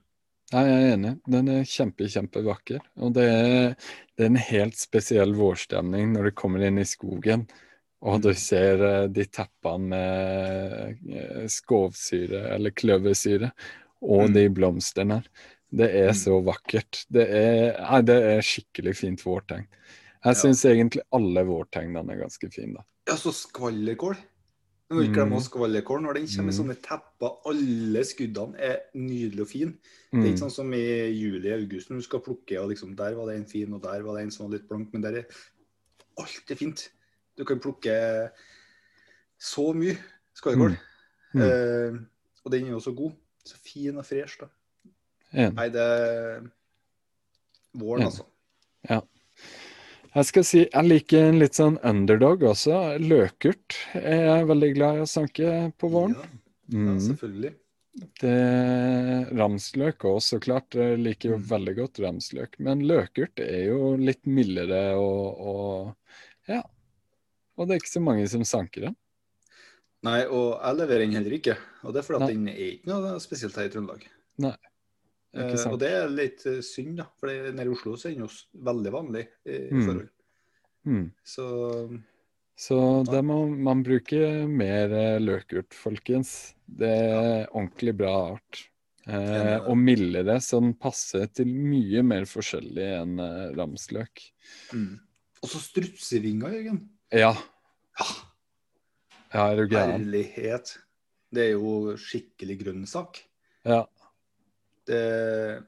Nei, 0.50 0.64
jeg 0.66 0.82
er 0.82 0.92
enig. 0.96 1.12
Den 1.30 1.48
er 1.54 1.68
kjempe, 1.70 2.08
kjempevakker. 2.10 2.80
Og 2.98 3.12
det 3.14 3.26
er, 3.30 3.74
det 4.18 4.24
er 4.26 4.30
en 4.32 4.40
helt 4.50 4.78
spesiell 4.80 5.34
vårstemning 5.38 6.12
når 6.16 6.30
du 6.30 6.38
kommer 6.42 6.64
inn 6.66 6.80
i 6.82 6.86
skogen 6.88 7.46
og 8.00 8.22
du 8.24 8.30
ser 8.34 8.80
eh, 8.80 9.06
de 9.12 9.26
teppene 9.28 9.90
med 9.92 11.10
eh, 11.12 11.46
skovsyre 11.52 12.46
eller 12.56 12.72
kløversyre 12.72 13.50
og 14.00 14.30
Mm. 14.30 14.34
de 14.34 14.44
blomstene. 14.56 15.18
Det 15.70 15.90
er 15.94 16.08
Mm. 16.08 16.16
så 16.16 16.38
vakkert. 16.42 17.04
Det 17.12 17.26
er, 17.28 17.76
nei, 17.78 18.00
det 18.02 18.16
er 18.24 18.40
skikkelig 18.40 18.96
fint 18.96 19.20
vårtegn. 19.22 19.66
Jeg 20.24 20.34
Ja. 20.36 20.40
syns 20.40 20.64
egentlig 20.64 21.00
alle 21.12 21.44
vårtegnene 21.46 22.12
er 22.12 22.20
ganske 22.26 22.50
fine. 22.52 22.74
da. 22.74 22.82
Ja, 23.08 23.14
så 23.16 23.32
skvallerkål. 23.32 24.16
Du 24.90 24.94
må 24.96 25.02
ikke 25.04 25.14
glemme 25.14 25.36
Mm. 25.38 25.44
skvallerkål. 25.46 26.02
Når 26.02 26.14
den 26.14 26.26
kommer 26.26 26.50
i 26.52 26.56
Mm. 26.56 26.58
sånne 26.58 26.76
tepper, 26.82 27.36
alle 27.46 28.04
skuddene 28.04 28.56
er 28.58 28.76
nydelige 28.94 29.40
og 29.40 29.48
fine. 29.48 29.72
Det 29.72 30.12
er 30.12 30.16
Mm. 30.16 30.24
ikke 30.34 30.40
sånn 30.42 30.50
som 30.50 30.72
i 30.74 31.12
juli-august 31.14 31.88
når 31.90 31.96
du 31.96 32.02
skal 32.02 32.20
plukke, 32.20 32.60
og 32.60 32.68
liksom 32.70 32.96
der 32.96 33.14
var 33.14 33.26
det 33.26 33.36
en 33.36 33.46
fin, 33.46 33.72
og 33.72 33.82
der 33.82 34.02
var 34.02 34.14
det 34.16 34.22
en 34.24 34.30
som 34.30 34.50
var 34.50 34.58
litt 34.58 34.68
blank, 34.68 34.92
men 34.92 35.02
der 35.02 35.12
er 35.20 35.24
alt 36.18 36.50
er 36.50 36.54
fint. 36.56 36.90
Du 37.38 37.44
kan 37.44 37.60
plukke 37.60 38.30
så 39.38 39.72
mye 39.74 39.96
skvallerkål. 40.34 40.76
Mm. 41.34 41.40
Eh, 41.40 41.98
og 42.44 42.52
den 42.52 42.64
er 42.66 42.70
jo 42.70 42.80
så 42.80 42.94
god. 42.94 43.12
Så 43.44 43.56
fin 43.56 43.96
og 43.96 44.04
fresh, 44.04 44.38
da. 44.40 44.46
En. 45.32 45.54
Nei, 45.54 45.68
det 45.68 45.80
er 45.80 46.40
våren, 47.74 48.00
Ja. 48.00 48.06
altså. 48.06 48.24
Jeg 50.10 50.26
skal 50.26 50.44
si 50.46 50.60
jeg 50.64 50.86
liker 50.88 51.28
en 51.28 51.38
litt 51.38 51.54
sånn 51.54 51.76
underdog 51.86 52.42
også. 52.50 52.98
Løkurt 52.98 53.76
er 53.94 54.24
jeg 54.26 54.48
veldig 54.50 54.70
glad 54.74 54.96
i 54.98 55.02
å 55.04 55.10
sanke 55.10 55.50
på 55.78 55.90
våren. 55.92 56.16
Ja, 56.18 56.28
ja, 56.30 56.36
Mm. 56.70 56.98
selvfølgelig. 57.02 57.52
Det, 58.20 58.34
ramsløk 59.34 60.04
òg, 60.06 60.20
så 60.22 60.38
klart. 60.40 60.70
Jeg 60.74 60.98
liker 61.02 61.30
jo 61.30 61.38
Mm. 61.38 61.44
veldig 61.50 61.74
godt 61.76 61.98
ramsløk. 61.98 62.58
Men 62.60 62.80
løkurt 62.86 63.38
er 63.40 63.66
jo 63.68 63.96
litt 63.96 64.22
mildere 64.26 64.94
og, 64.96 65.40
og 65.40 65.96
Ja. 66.48 66.62
Og 67.58 67.68
det 67.68 67.74
er 67.74 67.80
ikke 67.80 67.98
så 67.98 68.02
mange 68.02 68.28
som 68.28 68.42
sanker 68.42 68.80
den. 68.80 68.96
Nei, 70.02 70.24
og 70.24 70.58
jeg 70.62 70.76
leverer 70.76 70.98
den 71.04 71.12
heller 71.12 71.30
ikke. 71.38 71.56
Og 71.84 71.92
det 71.92 71.98
er 72.00 72.06
fordi 72.06 72.22
at 72.22 72.28
den 72.30 72.48
er 72.48 72.54
ikke 72.56 72.86
noe 72.86 73.18
spesielt 73.20 73.54
her 73.56 73.64
i 73.64 73.68
Trøndelag. 73.68 74.06
Ikke 74.40 74.56
Eh, 75.34 75.66
og 75.70 75.78
det 75.78 75.90
er 75.94 76.08
litt 76.10 76.46
eh, 76.46 76.60
synd, 76.60 76.96
da. 76.98 77.04
For 77.20 77.28
det- 77.30 77.54
nede 77.54 77.68
i 77.68 77.74
Oslo 77.74 77.92
så 77.96 78.08
er 78.10 78.16
jo 78.18 78.26
veldig 78.66 78.92
vanlig 78.92 79.26
i, 79.46 79.58
i 79.68 79.70
Mm. 79.72 79.84
forhold. 79.86 80.08
Mm. 80.86 81.12
Så 81.24 82.00
Så 82.56 83.04
det 83.10 83.22
må 83.24 83.46
man 83.56 83.82
bruke 83.82 84.46
mer 84.48 84.90
eh, 84.92 85.18
løkurt, 85.20 85.72
folkens. 85.72 86.54
Det 86.66 86.88
er 86.88 87.46
ordentlig 87.54 87.96
bra 87.96 88.32
art. 88.34 88.66
Eh, 89.06 89.14
det. 89.16 89.60
og 89.66 89.76
mildere, 89.78 90.36
så 90.44 90.60
den 90.60 90.74
passer 90.74 91.26
til 91.32 91.46
mye 91.46 92.02
mer 92.04 92.26
forskjellig 92.28 92.84
enn 93.02 93.18
eh, 93.18 93.54
ramsløk. 93.56 94.20
mm. 94.74 95.00
Og 95.42 95.48
så 95.48 95.58
strutsevinger, 95.58 96.50
Jørgen. 96.52 96.88
Ja, 97.12 97.32
Ja, 97.98 98.06
ja, 99.34 99.52
er 99.52 99.56
du 99.56 99.66
gæren? 99.68 99.92
herlighet. 100.04 100.76
Det 101.32 101.42
er 101.46 101.52
jo 101.52 101.96
skikkelig 101.96 102.58
grønnsak. 102.64 103.22
Ja. 103.64 103.84
Det 104.86 105.62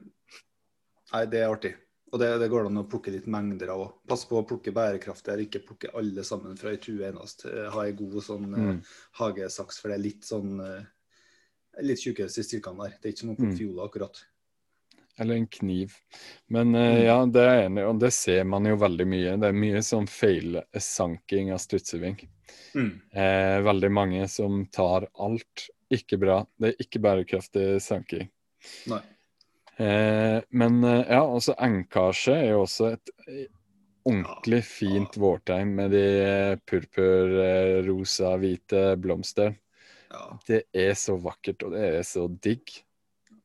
Nei, 1.13 1.25
det 1.29 1.41
er 1.43 1.51
artig. 1.53 1.73
Og 2.13 2.19
det, 2.21 2.27
det 2.41 2.47
går 2.49 2.67
an 2.69 2.77
å 2.81 2.87
plukke 2.89 3.11
litt 3.13 3.25
mengder 3.29 3.69
av 3.73 3.81
òg. 3.83 3.93
Pass 4.09 4.23
på 4.29 4.37
å 4.39 4.45
plukke 4.49 4.73
bærekraftig, 4.73 5.31
eller 5.33 5.45
ikke 5.47 5.63
plukke 5.65 5.91
alle 5.97 6.23
sammen 6.25 6.57
fra 6.57 6.69
ei 6.73 6.77
tue 6.81 7.05
enest. 7.09 7.45
Ha 7.45 7.85
ei 7.85 7.93
god 7.97 8.19
sånn 8.25 8.53
eh, 8.53 8.67
Mm. 8.67 8.81
hagesaks, 9.19 9.79
for 9.81 9.89
det 9.89 9.95
er 9.97 10.03
litt 10.03 10.21
sånn 10.25 10.59
litt 10.59 11.85
litt 11.89 12.03
tjukkeste 12.05 12.43
stilkene 12.45 12.83
der. 12.85 12.97
Det 13.01 13.09
er 13.09 13.13
ikke 13.15 13.25
noe 13.31 13.35
på 13.39 13.47
Mm. 13.49 13.57
fiola, 13.57 13.87
akkurat. 13.89 14.23
Eller 15.19 15.35
en 15.35 15.47
kniv. 15.47 15.93
Men 16.49 16.75
eh, 16.75 16.95
Mm. 16.97 17.03
ja, 17.05 17.25
det 17.25 17.41
er 17.41 17.63
enig 17.69 17.87
og 17.89 17.99
det 17.99 18.13
ser 18.13 18.43
man 18.43 18.65
jo 18.65 18.75
veldig 18.75 19.07
mye. 19.07 19.39
Det 19.39 19.47
er 19.49 19.53
mye 19.53 19.81
sånn 19.81 20.07
feilsanking 20.09 21.51
av 21.53 21.59
stutseving. 21.59 22.19
Mm. 22.75 23.01
Eh, 23.13 23.61
veldig 23.61 23.91
mange 23.91 24.27
som 24.29 24.65
tar 24.65 25.07
alt. 25.19 25.69
Ikke 25.91 26.17
bra. 26.19 26.45
Det 26.59 26.73
er 26.73 26.83
ikke 26.83 27.01
bærekraftig 27.01 27.81
sanking. 27.81 28.29
Eh, 29.77 30.39
men 30.53 30.83
eh, 30.83 31.01
ja, 31.09 31.23
altså 31.23 31.55
engkasje 31.57 32.35
er 32.37 32.49
jo 32.51 32.63
også 32.67 32.91
et 32.93 33.13
eh, 33.25 33.47
ordentlig 34.05 34.61
fint 34.67 35.17
vårtegn 35.17 35.73
med 35.79 35.93
de 35.95 36.05
eh, 36.21 36.55
purpur, 36.69 37.37
eh, 37.41 37.79
rosa, 37.87 38.35
hvite 38.37 38.85
blomster. 39.01 39.55
Ja. 40.13 40.25
Det 40.45 40.65
er 40.77 40.93
så 40.99 41.17
vakkert, 41.17 41.65
og 41.65 41.73
det 41.73 41.87
er 41.89 42.03
så 42.05 42.27
digg. 42.29 42.75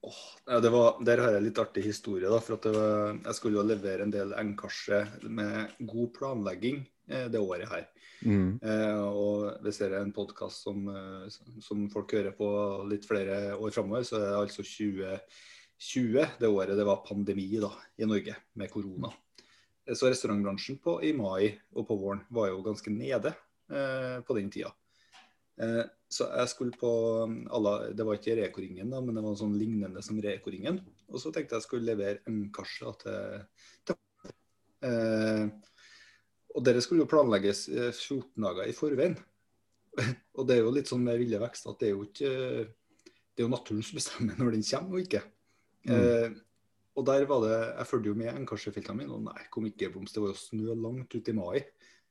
Oh, 0.05 0.25
ja, 0.47 0.61
det 0.63 0.71
var, 0.71 1.01
der 1.05 1.21
har 1.25 1.35
jeg 1.35 1.47
litt 1.49 1.59
artig 1.59 1.83
historie. 1.89 2.29
da, 2.31 2.39
for 2.45 2.61
var, 2.75 3.17
Jeg 3.25 3.35
skulle 3.35 3.59
jo 3.59 3.67
levere 3.67 4.05
en 4.05 4.13
del 4.15 4.35
engkasje 4.37 5.01
med 5.27 5.75
god 5.81 6.13
planlegging 6.19 6.85
eh, 7.11 7.27
det 7.33 7.41
året 7.41 7.69
her. 7.73 7.89
Mm. 8.25 8.59
Eh, 8.63 9.03
og 9.07 9.63
hvis 9.63 9.79
det 9.81 9.91
er 9.91 10.01
en 10.01 10.15
podkast 10.15 10.67
som, 10.67 10.89
eh, 10.91 11.29
som 11.63 11.87
folk 11.93 12.13
hører 12.17 12.35
på 12.37 12.49
litt 12.91 13.07
flere 13.07 13.57
år 13.57 13.75
framover, 13.75 14.07
så 14.07 14.19
er 14.19 14.27
det 14.27 14.41
altså 14.43 14.67
2020, 14.67 16.27
det 16.41 16.51
året 16.51 16.77
det 16.77 16.87
var 16.89 17.05
pandemi 17.07 17.51
da, 17.63 17.71
i 17.99 18.09
Norge 18.09 18.35
med 18.59 18.73
korona. 18.73 19.13
Så 19.95 20.11
restaurantbransjen 20.11 20.81
på, 20.85 20.99
i 21.07 21.15
mai 21.17 21.55
og 21.73 21.87
på 21.89 21.97
våren 21.97 22.27
var 22.35 22.51
jo 22.51 22.65
ganske 22.67 22.93
nede 22.93 23.33
eh, 23.73 24.19
på 24.27 24.37
den 24.37 24.51
tida. 24.53 24.75
Eh, 25.61 25.85
så 26.09 26.29
jeg 26.33 26.49
skulle 26.53 26.77
på 26.81 26.91
alle, 27.51 27.93
Det 27.95 28.05
var 28.07 28.19
ikke 28.19 28.37
Reko-ringen, 28.39 28.91
da, 28.91 29.01
men 29.05 29.17
det 29.17 29.25
var 29.25 29.39
sånn 29.39 29.57
lignende 29.59 30.03
som 30.05 30.21
Reko-ringen. 30.23 30.81
Og 31.09 31.23
så 31.23 31.33
tenkte 31.33 31.59
jeg 31.59 31.67
skulle 31.67 31.89
levere 31.89 32.23
en 32.29 32.47
kasje 32.55 32.93
til, 33.03 33.43
til 33.89 33.99
eh, 34.89 35.49
Og 36.57 36.65
dere 36.65 36.83
skulle 36.85 37.05
jo 37.05 37.11
planlegges 37.11 37.67
eh, 37.73 37.91
14 37.93 38.45
dager 38.45 38.69
i 38.69 38.77
forveien. 38.77 39.17
og 40.39 40.47
det 40.49 40.57
er 40.57 40.63
jo 40.63 40.75
litt 40.75 40.91
sånn 40.91 41.05
med 41.05 41.19
ville 41.21 41.41
vekst 41.43 41.67
at 41.71 41.81
det 41.81 41.89
er 41.89 41.97
jo 41.97 42.05
ikke 42.07 42.29
Det 42.31 43.43
er 43.43 43.47
jo 43.47 43.51
naturen 43.51 43.83
som 43.87 43.99
bestemmer 43.99 44.39
når 44.39 44.57
den 44.57 44.67
kommer 44.69 44.99
og 44.99 45.07
ikke. 45.07 45.23
Eh, 45.89 46.29
og 46.99 47.07
der 47.07 47.25
var 47.31 47.45
det 47.45 47.57
Jeg 47.57 47.89
fulgte 47.91 48.11
jo 48.11 48.19
med 48.19 48.35
enkasjefiltene 48.35 48.99
mine, 49.03 49.15
og 49.15 49.29
nei, 49.29 49.47
kom 49.53 49.69
ikke 49.69 49.93
blomst. 49.95 50.17
Det 50.17 50.25
var 50.25 50.35
jo 50.35 50.41
snø 50.41 50.75
langt 50.75 51.15
ut 51.15 51.31
i 51.31 51.37
mai. 51.37 51.63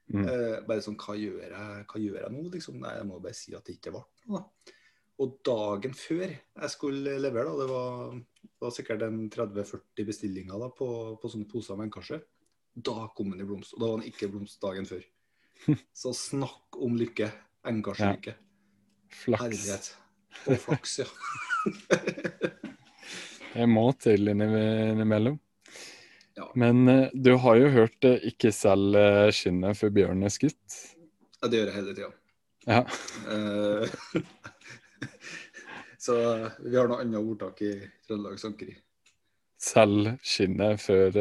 Mm. 0.07 0.23
Eh, 0.23 0.57
bare 0.67 0.83
sånn, 0.83 0.95
hva 1.01 1.17
gjør, 1.19 1.41
jeg, 1.43 1.85
hva 1.89 1.99
gjør 1.99 2.21
jeg 2.21 2.33
nå? 2.33 2.43
Liksom? 2.53 2.79
Nei, 2.79 2.93
jeg 2.95 3.07
må 3.09 3.19
bare 3.23 3.35
si 3.35 3.55
at 3.57 3.67
det 3.67 3.75
ikke 3.75 3.95
ble 3.97 4.05
noe. 4.29 4.39
da. 4.39 4.73
Og 5.17 5.39
dagen 5.45 5.95
før 5.97 6.27
jeg 6.29 6.69
skulle 6.69 7.17
levere, 7.19 7.49
da, 7.49 7.65
det 7.65 7.67
var, 7.71 8.17
det 8.45 8.63
var 8.63 8.73
sikkert 8.75 9.05
en 9.07 9.23
30-40 9.33 10.07
bestillinger 10.07 10.61
da, 10.61 10.69
på, 10.77 10.89
på 11.19 11.31
sånne 11.33 11.49
poser 11.49 11.79
med 11.79 11.89
enkasje, 11.89 12.21
da 12.77 13.07
kom 13.17 13.31
han 13.33 13.41
i 13.41 13.47
blomst. 13.47 13.73
Og 13.75 13.81
da 13.81 13.87
var 13.89 13.97
han 13.99 14.07
ikke 14.09 14.27
i 14.27 14.31
blomst 14.33 14.61
dagen 14.61 14.85
før. 14.89 15.01
Så 16.01 16.13
snakk 16.17 16.77
om 16.83 16.97
lykke. 16.99 17.31
Enkasjelykke. 17.67 18.35
Flaks. 19.23 19.41
Herlighet. 19.43 19.89
Og 20.47 20.59
flaks, 20.61 20.99
ja. 21.01 21.07
det 23.55 23.65
må 23.71 23.87
til 23.99 24.29
innime- 24.29 24.91
innimellom. 24.93 25.39
Ja. 26.37 26.45
Men 26.55 26.83
eh, 26.91 27.09
du 27.17 27.31
har 27.41 27.57
jo 27.57 27.71
hørt 27.73 28.05
eh, 28.05 28.19
'ikke 28.29 28.51
selg 28.53 28.95
skinnet 29.33 29.79
før 29.79 29.89
bjørnen 29.95 30.27
er 30.27 30.33
skutt'. 30.35 30.77
ja. 31.41 31.47
Det 31.49 31.57
gjør 31.59 31.71
jeg 31.71 31.75
hele 31.79 31.95
tida. 31.97 32.11
Ja. 32.67 32.83
Eh, 33.33 34.21
så 36.05 36.15
vi 36.61 36.75
har 36.77 36.87
noe 36.91 37.01
annet 37.01 37.19
ordtak 37.23 37.61
i 37.65 37.73
Trøndelag 38.05 38.37
Sankeri. 38.39 38.77
Selg 39.57 40.13
skinnet 40.21 40.79
før 40.83 41.17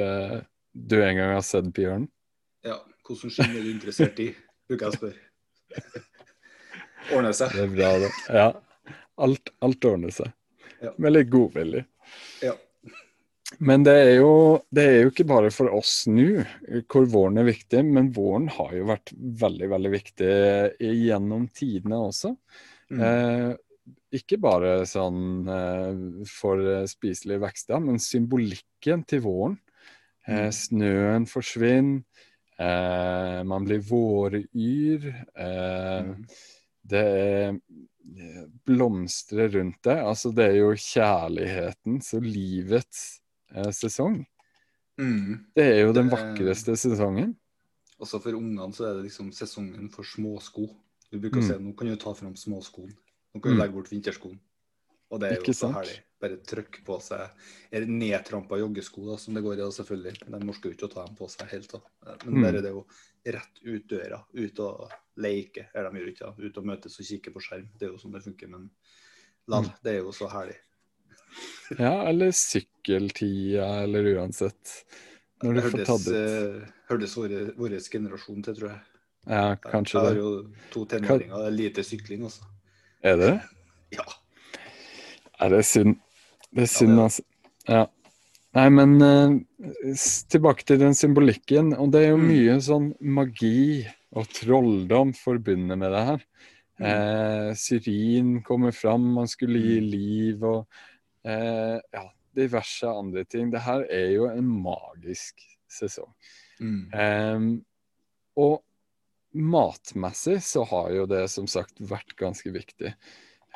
du 0.76 0.98
en 1.00 1.16
gang 1.16 1.32
har 1.36 1.46
sett 1.46 1.72
bjørn? 1.76 2.04
Ja, 2.66 2.76
hvordan 3.06 3.32
skinn 3.32 3.54
er 3.54 3.64
du 3.64 3.70
interessert 3.72 4.20
i, 4.22 4.28
bruker 4.68 4.88
jeg 4.88 4.94
å 4.94 4.98
spørre. 5.00 6.12
Ordner 7.16 7.34
seg. 7.36 7.54
Det 7.54 7.64
er 7.64 7.72
bra, 7.72 7.90
det. 8.02 8.12
Ja. 8.34 8.46
Alt, 9.26 9.52
alt 9.64 9.86
ordner 9.88 10.12
seg. 10.12 10.32
Ja. 10.82 10.92
Med 11.00 11.14
litt 11.14 11.28
godvilje. 11.32 11.86
Ja. 12.44 12.52
Men 13.62 13.84
det 13.86 13.94
er, 13.94 14.10
jo, 14.18 14.30
det 14.74 14.84
er 14.84 14.96
jo 15.04 15.12
ikke 15.12 15.28
bare 15.30 15.52
for 15.54 15.70
oss 15.72 16.00
nå 16.10 16.42
hvor 16.90 17.06
våren 17.08 17.38
er 17.40 17.46
viktig, 17.46 17.84
men 17.86 18.10
våren 18.12 18.48
har 18.52 18.74
jo 18.74 18.88
vært 18.90 19.12
veldig, 19.14 19.68
veldig 19.70 19.92
viktig 19.94 20.32
gjennom 20.82 21.46
tidene 21.54 22.00
også. 22.08 22.34
Mm. 22.90 23.04
Eh, 23.06 23.94
ikke 24.18 24.40
bare 24.42 24.80
sånn 24.88 25.46
eh, 25.46 26.02
for 26.28 26.66
spiselige 26.90 27.44
vekster, 27.46 27.80
men 27.86 28.02
symbolikken 28.02 29.06
til 29.08 29.22
våren. 29.24 29.56
Eh, 30.28 30.46
Mm. 30.46 30.52
snøen 30.52 31.26
forsvinner, 31.26 32.02
eh, 32.58 33.42
man 33.44 33.64
blir 33.64 33.78
våryr. 33.80 35.06
Eh, 35.36 36.02
Mm. 36.02 36.26
det 36.86 37.04
er 37.04 37.48
eh, 38.18 38.46
blomstrer 38.66 39.48
rundt 39.52 39.82
det. 39.82 39.98
Altså, 39.98 40.32
det 40.34 40.44
er 40.44 40.56
jo 40.60 40.72
kjærlighetens 40.74 42.14
og 42.14 42.22
livets 42.22 43.20
eh, 43.54 43.70
sesong. 43.70 44.24
Mm. 44.98 45.46
Det 45.54 45.64
er 45.64 45.80
jo 45.84 45.92
den 45.92 46.08
vakreste 46.10 46.76
sesongen. 46.76 47.36
Også 48.00 48.20
for 48.22 48.32
ungene 48.36 48.72
så 48.74 48.84
er 48.90 48.94
det 48.94 49.04
liksom 49.10 49.30
sesongen 49.32 49.90
for 49.90 50.02
småsko. 50.04 50.68
Du 51.10 51.18
bruker 51.20 51.40
å 51.40 51.46
si 51.46 51.52
at 51.54 51.60
nå 51.60 51.74
kan 51.76 51.86
du 51.88 51.96
ta 51.96 52.12
fram 52.14 52.34
småskoen. 52.34 52.92
Nå 53.34 53.40
kan 53.42 53.52
du 53.52 53.56
Mm. 53.56 53.60
legge 53.62 53.72
bort 53.74 53.90
vinterskoen. 53.90 54.38
Og 55.10 55.20
det 55.20 55.32
er 55.32 55.36
jo 55.36 55.52
så 55.52 55.72
herlig. 55.72 56.00
Bare 56.20 56.38
trykk 56.48 56.78
på 56.86 56.96
seg 57.04 57.20
er 57.76 57.84
nedtrampa 57.86 58.56
joggesko, 58.56 59.02
da, 59.10 59.16
som 59.20 59.34
det 59.36 59.42
går 59.44 59.58
i, 59.58 59.60
da, 59.60 59.68
selvfølgelig. 59.76 60.14
De 60.24 60.38
orker 60.48 60.70
jo 60.70 60.74
ikke 60.76 60.88
å 60.88 60.92
ta 60.94 61.04
dem 61.04 61.16
på 61.18 61.28
seg 61.28 61.50
helt. 61.52 61.72
da. 61.72 61.80
Men 62.24 62.34
Mm. 62.34 62.42
der 62.42 62.56
er 62.58 62.62
det 62.62 62.70
jo 62.72 62.86
rett 63.26 63.60
ut 63.64 63.86
døra. 63.88 64.24
Ut 64.34 64.60
og 64.60 64.90
leke. 65.18 65.66
Er 65.74 65.90
de 65.90 65.98
gjør 66.00 66.08
ikke, 66.14 66.30
det. 66.36 66.46
Ut 66.46 66.58
og 66.58 66.64
møtes 66.64 66.98
og 67.00 67.04
kikke 67.06 67.32
på 67.34 67.42
skjerm. 67.44 67.68
Det 67.78 67.88
er 67.88 67.92
jo 67.92 67.98
sånn 67.98 68.12
det 68.16 68.22
funker. 68.24 68.48
Men 68.48 68.70
lall, 69.48 69.64
Mm. 69.64 69.72
det 69.84 69.92
er 69.92 69.98
jo 70.02 70.12
så 70.12 70.28
herlig. 70.30 70.56
Ja, 71.78 72.08
eller 72.08 72.30
sykkeltida, 72.32 73.82
eller 73.82 74.04
uansett. 74.16 74.84
Når 75.42 75.52
du 75.54 75.60
Det 75.60 75.64
får 75.64 75.78
hørtes, 75.78 75.86
tatt 75.86 76.06
ut 76.08 76.14
eh, 76.16 76.70
hørtes 76.88 77.14
vår, 77.16 77.54
vår 77.58 77.76
generasjon 77.90 78.42
til, 78.42 78.54
tror 78.54 78.70
jeg. 78.70 78.80
Ja, 79.28 79.54
kanskje 79.56 80.00
det. 80.00 80.00
jeg 80.00 80.14
har 80.14 80.14
jo 80.16 80.52
to 80.70 80.84
tenåringer. 80.86 81.36
Det 81.36 81.46
er 81.46 81.50
lite 81.50 81.84
sykling, 81.84 82.22
altså. 82.24 82.44
Er 83.02 83.16
det? 83.20 83.34
Ja. 83.92 84.02
Er 85.40 85.50
det 85.50 85.64
synd? 85.66 86.00
Det 86.56 86.64
er 86.64 86.72
synd, 86.72 86.98
altså. 87.02 87.22
Ja. 87.68 87.84
Nei, 88.56 88.66
men 88.72 88.94
eh, 89.04 89.34
tilbake 90.32 90.64
til 90.64 90.80
den 90.80 90.94
symbolikken. 90.96 91.74
Og 91.76 91.90
det 91.92 92.06
er 92.06 92.10
jo 92.14 92.20
Mm. 92.22 92.28
mye 92.30 92.54
sånn 92.64 92.86
magi 93.04 93.86
og 94.16 94.28
trolldom 94.32 95.12
forbundet 95.12 95.76
med 95.78 95.92
det 95.92 96.04
her. 96.08 96.22
Mm. 96.80 96.86
Eh, 96.88 97.50
syrin 97.60 98.30
kommer 98.44 98.72
fram, 98.72 99.04
man 99.18 99.28
skulle 99.28 99.60
gi 99.60 99.80
Mm. 99.80 99.90
liv 99.90 100.44
og 100.44 100.66
eh, 101.24 101.80
ja, 101.92 102.04
diverse 102.34 102.86
andre 102.86 103.24
ting. 103.24 103.50
Det 103.50 103.60
her 103.60 103.84
er 103.90 104.12
jo 104.14 104.26
en 104.30 104.46
magisk 104.62 105.40
sesong. 105.68 106.12
Mm. 106.60 107.64
Og 108.36 108.62
matmessig 109.34 110.38
så 110.44 110.64
har 110.64 110.90
jo 110.94 111.06
det 111.06 111.28
som 111.32 111.46
sagt 111.46 111.80
vært 111.80 112.14
ganske 112.16 112.50
viktig. 112.52 112.94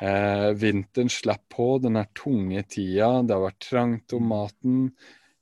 Eh, 0.01 0.49
vinteren 0.57 1.09
slipper 1.13 1.55
på 1.55 1.77
den 1.77 1.99
her 1.99 2.07
tunge 2.17 2.63
tida, 2.63 3.21
det 3.21 3.35
har 3.35 3.43
vært 3.43 3.65
trangt 3.67 4.13
om 4.17 4.29
maten. 4.31 4.77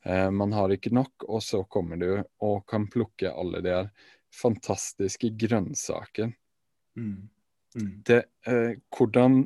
Eh, 0.04 0.28
man 0.36 0.52
har 0.56 0.74
ikke 0.76 0.92
nok, 0.96 1.28
og 1.28 1.44
så 1.44 1.64
kommer 1.72 2.00
du 2.02 2.10
og 2.44 2.66
kan 2.68 2.90
plukke 2.92 3.32
alle 3.32 3.62
de 3.64 3.72
her 3.72 3.92
fantastiske 4.36 5.32
grønnsakene. 5.40 6.36
Mm. 7.00 7.30
Mm. 7.76 7.92
Det, 8.04 8.24
eh, 8.50 8.76
hvordan 8.98 9.46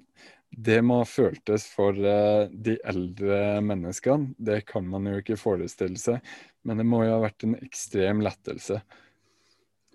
det 0.49 0.79
må 0.85 0.99
ha 1.01 1.05
føltes 1.05 1.65
for 1.69 1.97
eh, 1.97 2.49
de 2.49 2.79
eldre 2.85 3.61
menneskene, 3.65 4.33
det 4.37 4.63
kan 4.69 4.85
man 4.89 5.09
jo 5.09 5.21
ikke 5.21 5.39
forestille 5.39 5.99
seg. 5.99 6.21
Men 6.63 6.79
det 6.79 6.85
må 6.87 7.03
jo 7.03 7.15
ha 7.17 7.23
vært 7.25 7.45
en 7.45 7.57
ekstrem 7.61 8.21
lettelse. 8.23 8.81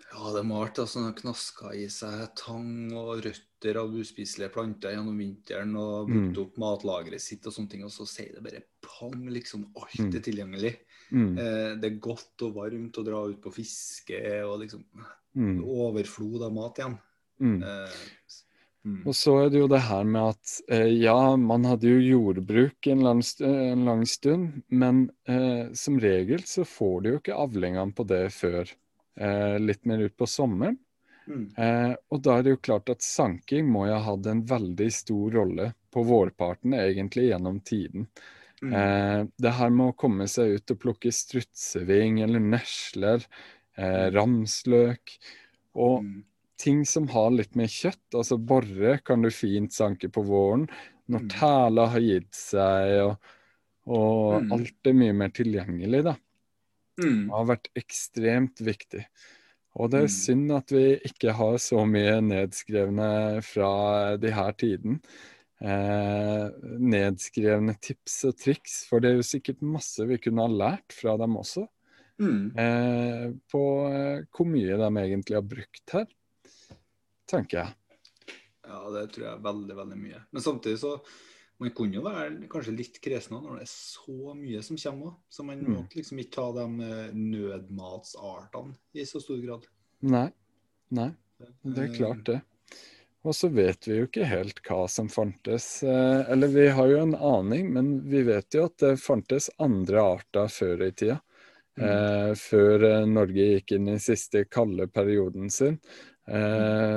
Ja, 0.08 0.32
det 0.34 0.42
må 0.46 0.58
ha 0.58 0.66
vært 0.66 0.82
altså, 0.82 1.08
knaska 1.22 1.74
i 1.74 1.86
seg 1.92 2.28
tang 2.38 2.92
og 2.96 3.22
røtter 3.58 3.78
av 3.80 3.94
uspiselige 3.94 4.52
planter 4.52 4.92
gjennom 4.94 5.18
vinteren 5.18 5.76
og 5.76 6.08
brukt 6.08 6.36
Mm. 6.36 6.42
opp 6.42 6.56
matlageret 6.58 7.20
sitt 7.20 7.46
og 7.46 7.52
sånne 7.52 7.70
ting, 7.70 7.84
og 7.84 7.90
så 7.90 8.06
sier 8.06 8.34
det 8.34 8.42
bare 8.42 8.62
pang, 8.80 9.28
liksom. 9.28 9.66
Alt 9.76 9.98
Mm. 9.98 10.14
er 10.14 10.20
tilgjengelig. 10.20 10.76
Mm. 11.12 11.38
Eh, 11.38 11.76
det 11.76 11.84
er 11.84 12.00
godt 12.00 12.42
og 12.42 12.54
varmt 12.54 12.92
å 12.92 13.04
dra 13.04 13.28
ut 13.28 13.40
på 13.40 13.52
fiske 13.52 14.44
og 14.44 14.60
liksom 14.60 14.84
Mm. 15.36 15.64
overflod 15.64 16.42
av 16.42 16.52
mat 16.52 16.76
igjen. 16.78 16.98
Mm. 17.40 17.62
Eh, 17.62 17.92
mm. 18.84 19.06
Og 19.06 19.14
så 19.14 19.46
er 19.46 19.50
det 19.50 19.60
jo 19.60 19.68
det 19.68 19.80
her 19.80 20.04
med 20.04 20.22
at 20.22 20.60
eh, 20.68 21.00
ja, 21.00 21.36
man 21.36 21.64
hadde 21.64 21.82
jo 21.82 22.32
jordbruk 22.34 22.86
en 22.86 23.00
lang, 23.02 23.20
st 23.22 23.42
en 23.44 23.84
lang 23.84 24.04
stund, 24.06 24.62
men 24.70 25.10
eh, 25.26 25.72
som 25.74 25.98
regel 25.98 26.40
så 26.40 26.64
får 26.64 27.02
du 27.02 27.10
jo 27.10 27.18
ikke 27.18 27.36
avlingene 27.36 27.94
på 27.94 28.06
det 28.06 28.32
før 28.32 28.68
eh, 29.16 29.58
litt 29.58 29.84
mer 29.86 29.98
ut 29.98 30.16
på 30.16 30.26
sommeren. 30.26 30.78
Mm. 31.28 31.44
Eh, 31.60 31.94
og 32.10 32.22
da 32.24 32.38
er 32.38 32.42
det 32.46 32.54
jo 32.54 32.60
klart 32.70 32.88
at 32.92 33.04
sanking 33.04 33.68
må 33.68 33.86
jo 33.88 33.98
ha 33.98 34.04
hatt 34.12 34.26
en 34.30 34.42
veldig 34.48 34.88
stor 34.94 35.34
rolle 35.36 35.72
på 35.92 36.04
vårparten, 36.08 36.72
egentlig 36.76 37.28
gjennom 37.30 37.60
tiden. 37.60 38.06
Mm. 38.62 38.72
Eh, 38.74 39.26
det 39.38 39.52
her 39.54 39.70
med 39.70 39.92
å 39.92 39.96
komme 39.96 40.26
seg 40.30 40.56
ut 40.56 40.72
og 40.74 40.80
plukke 40.82 41.12
strutseving 41.14 42.22
eller 42.24 42.40
nesler, 42.42 43.24
eh, 43.76 44.08
ramsløk 44.10 45.18
og 45.76 46.02
Mm. 46.02 46.24
ting 46.58 46.84
som 46.84 47.06
har 47.08 47.30
litt 47.30 47.54
mer 47.54 47.68
kjøtt. 47.68 48.14
Altså 48.14 48.38
borre 48.38 48.98
kan 49.04 49.22
du 49.22 49.30
fint 49.30 49.70
sanke 49.70 50.08
på 50.10 50.24
våren. 50.26 50.68
Når 51.08 51.20
Mm. 51.20 51.28
tæla 51.28 51.88
har 51.88 52.00
gitt 52.00 52.34
seg 52.34 53.04
og, 53.04 53.16
og 53.86 54.42
Mm. 54.42 54.52
alt 54.52 54.86
er 54.86 54.92
mye 54.92 55.14
mer 55.14 55.28
tilgjengelig, 55.28 56.04
da. 56.04 56.16
Mm. 56.98 57.28
har 57.30 57.44
vært 57.46 57.68
ekstremt 57.76 58.58
viktig. 58.58 59.04
Og 59.78 59.90
det 59.92 59.98
er 60.02 60.08
Mm. 60.08 60.14
synd 60.18 60.52
at 60.52 60.72
vi 60.74 60.84
ikke 61.06 61.32
har 61.32 61.56
så 61.62 61.86
mye 61.86 62.20
nedskrevne 62.20 63.42
fra 63.46 64.16
de 64.16 64.32
her 64.34 64.52
tiden. 64.52 65.00
Eh, 65.60 66.50
nedskrevne 66.78 67.74
tips 67.82 68.24
og 68.28 68.36
triks, 68.38 68.86
for 68.86 69.00
det 69.00 69.10
er 69.10 69.16
jo 69.18 69.26
sikkert 69.26 69.62
masse 69.62 70.04
vi 70.06 70.18
kunne 70.18 70.42
ha 70.42 70.48
lært 70.48 70.94
fra 70.94 71.16
dem 71.18 71.34
også. 71.38 71.66
Mm. 72.18 72.58
Eh, 72.58 73.26
på 73.50 73.62
eh, 73.90 74.24
hvor 74.34 74.46
mye 74.46 74.78
de 74.78 74.90
egentlig 75.02 75.38
har 75.38 75.46
brukt 75.46 75.94
her, 75.94 76.06
tenker 77.30 77.62
jeg. 77.62 77.74
Ja, 78.68 78.82
det 78.92 79.12
tror 79.14 79.24
jeg 79.24 79.32
er 79.32 79.44
veldig, 79.46 79.76
veldig 79.78 79.98
mye. 79.98 80.22
Men 80.32 80.42
samtidig 80.42 80.78
så 80.82 80.98
man 81.58 81.72
kunne 81.74 81.98
jo 81.98 82.02
være 82.04 82.48
kanskje 82.50 82.76
litt 82.76 83.00
kresen 83.02 83.34
når 83.42 83.58
det 83.58 83.64
er 83.66 83.70
så 83.72 84.34
mye 84.38 84.60
som 84.62 84.76
kommer 84.78 85.10
òg. 85.10 85.16
Så 85.28 85.44
man 85.44 85.58
Mm. 85.64 85.72
måtte 85.74 85.96
liksom 85.98 86.18
ikke 86.22 86.34
ta 86.36 86.46
de 86.52 86.66
eh, 86.86 87.14
nødmatsartene 87.14 88.76
i 88.94 89.04
så 89.08 89.20
stor 89.22 89.40
grad. 89.42 89.66
Nei. 90.02 90.28
Nei, 90.90 91.10
det 91.64 91.82
er 91.84 91.94
klart 91.96 92.24
det. 92.24 92.40
Og 93.26 93.34
så 93.34 93.50
vet 93.52 93.84
vi 93.88 93.98
jo 93.98 94.06
ikke 94.06 94.24
helt 94.30 94.60
hva 94.64 94.86
som 94.88 95.08
fantes. 95.12 95.82
Eh, 95.82 96.30
eller 96.32 96.48
vi 96.48 96.68
har 96.72 96.88
jo 96.88 97.00
en 97.02 97.14
aning, 97.14 97.72
men 97.74 97.90
vi 98.08 98.22
vet 98.24 98.54
jo 98.54 98.64
at 98.70 98.76
det 98.80 98.94
fantes 99.02 99.50
andre 99.60 100.00
arter 100.14 100.48
før 100.48 100.86
i 100.86 100.92
tida. 100.92 101.18
Eh, 101.78 102.32
før 102.34 102.82
eh, 102.88 103.04
Norge 103.06 103.44
gikk 103.58 103.72
inn 103.76 103.88
i 103.92 103.98
siste 104.02 104.44
kalde 104.50 104.88
perioden 104.90 105.50
sin. 105.50 105.76
Eh, 106.26 106.96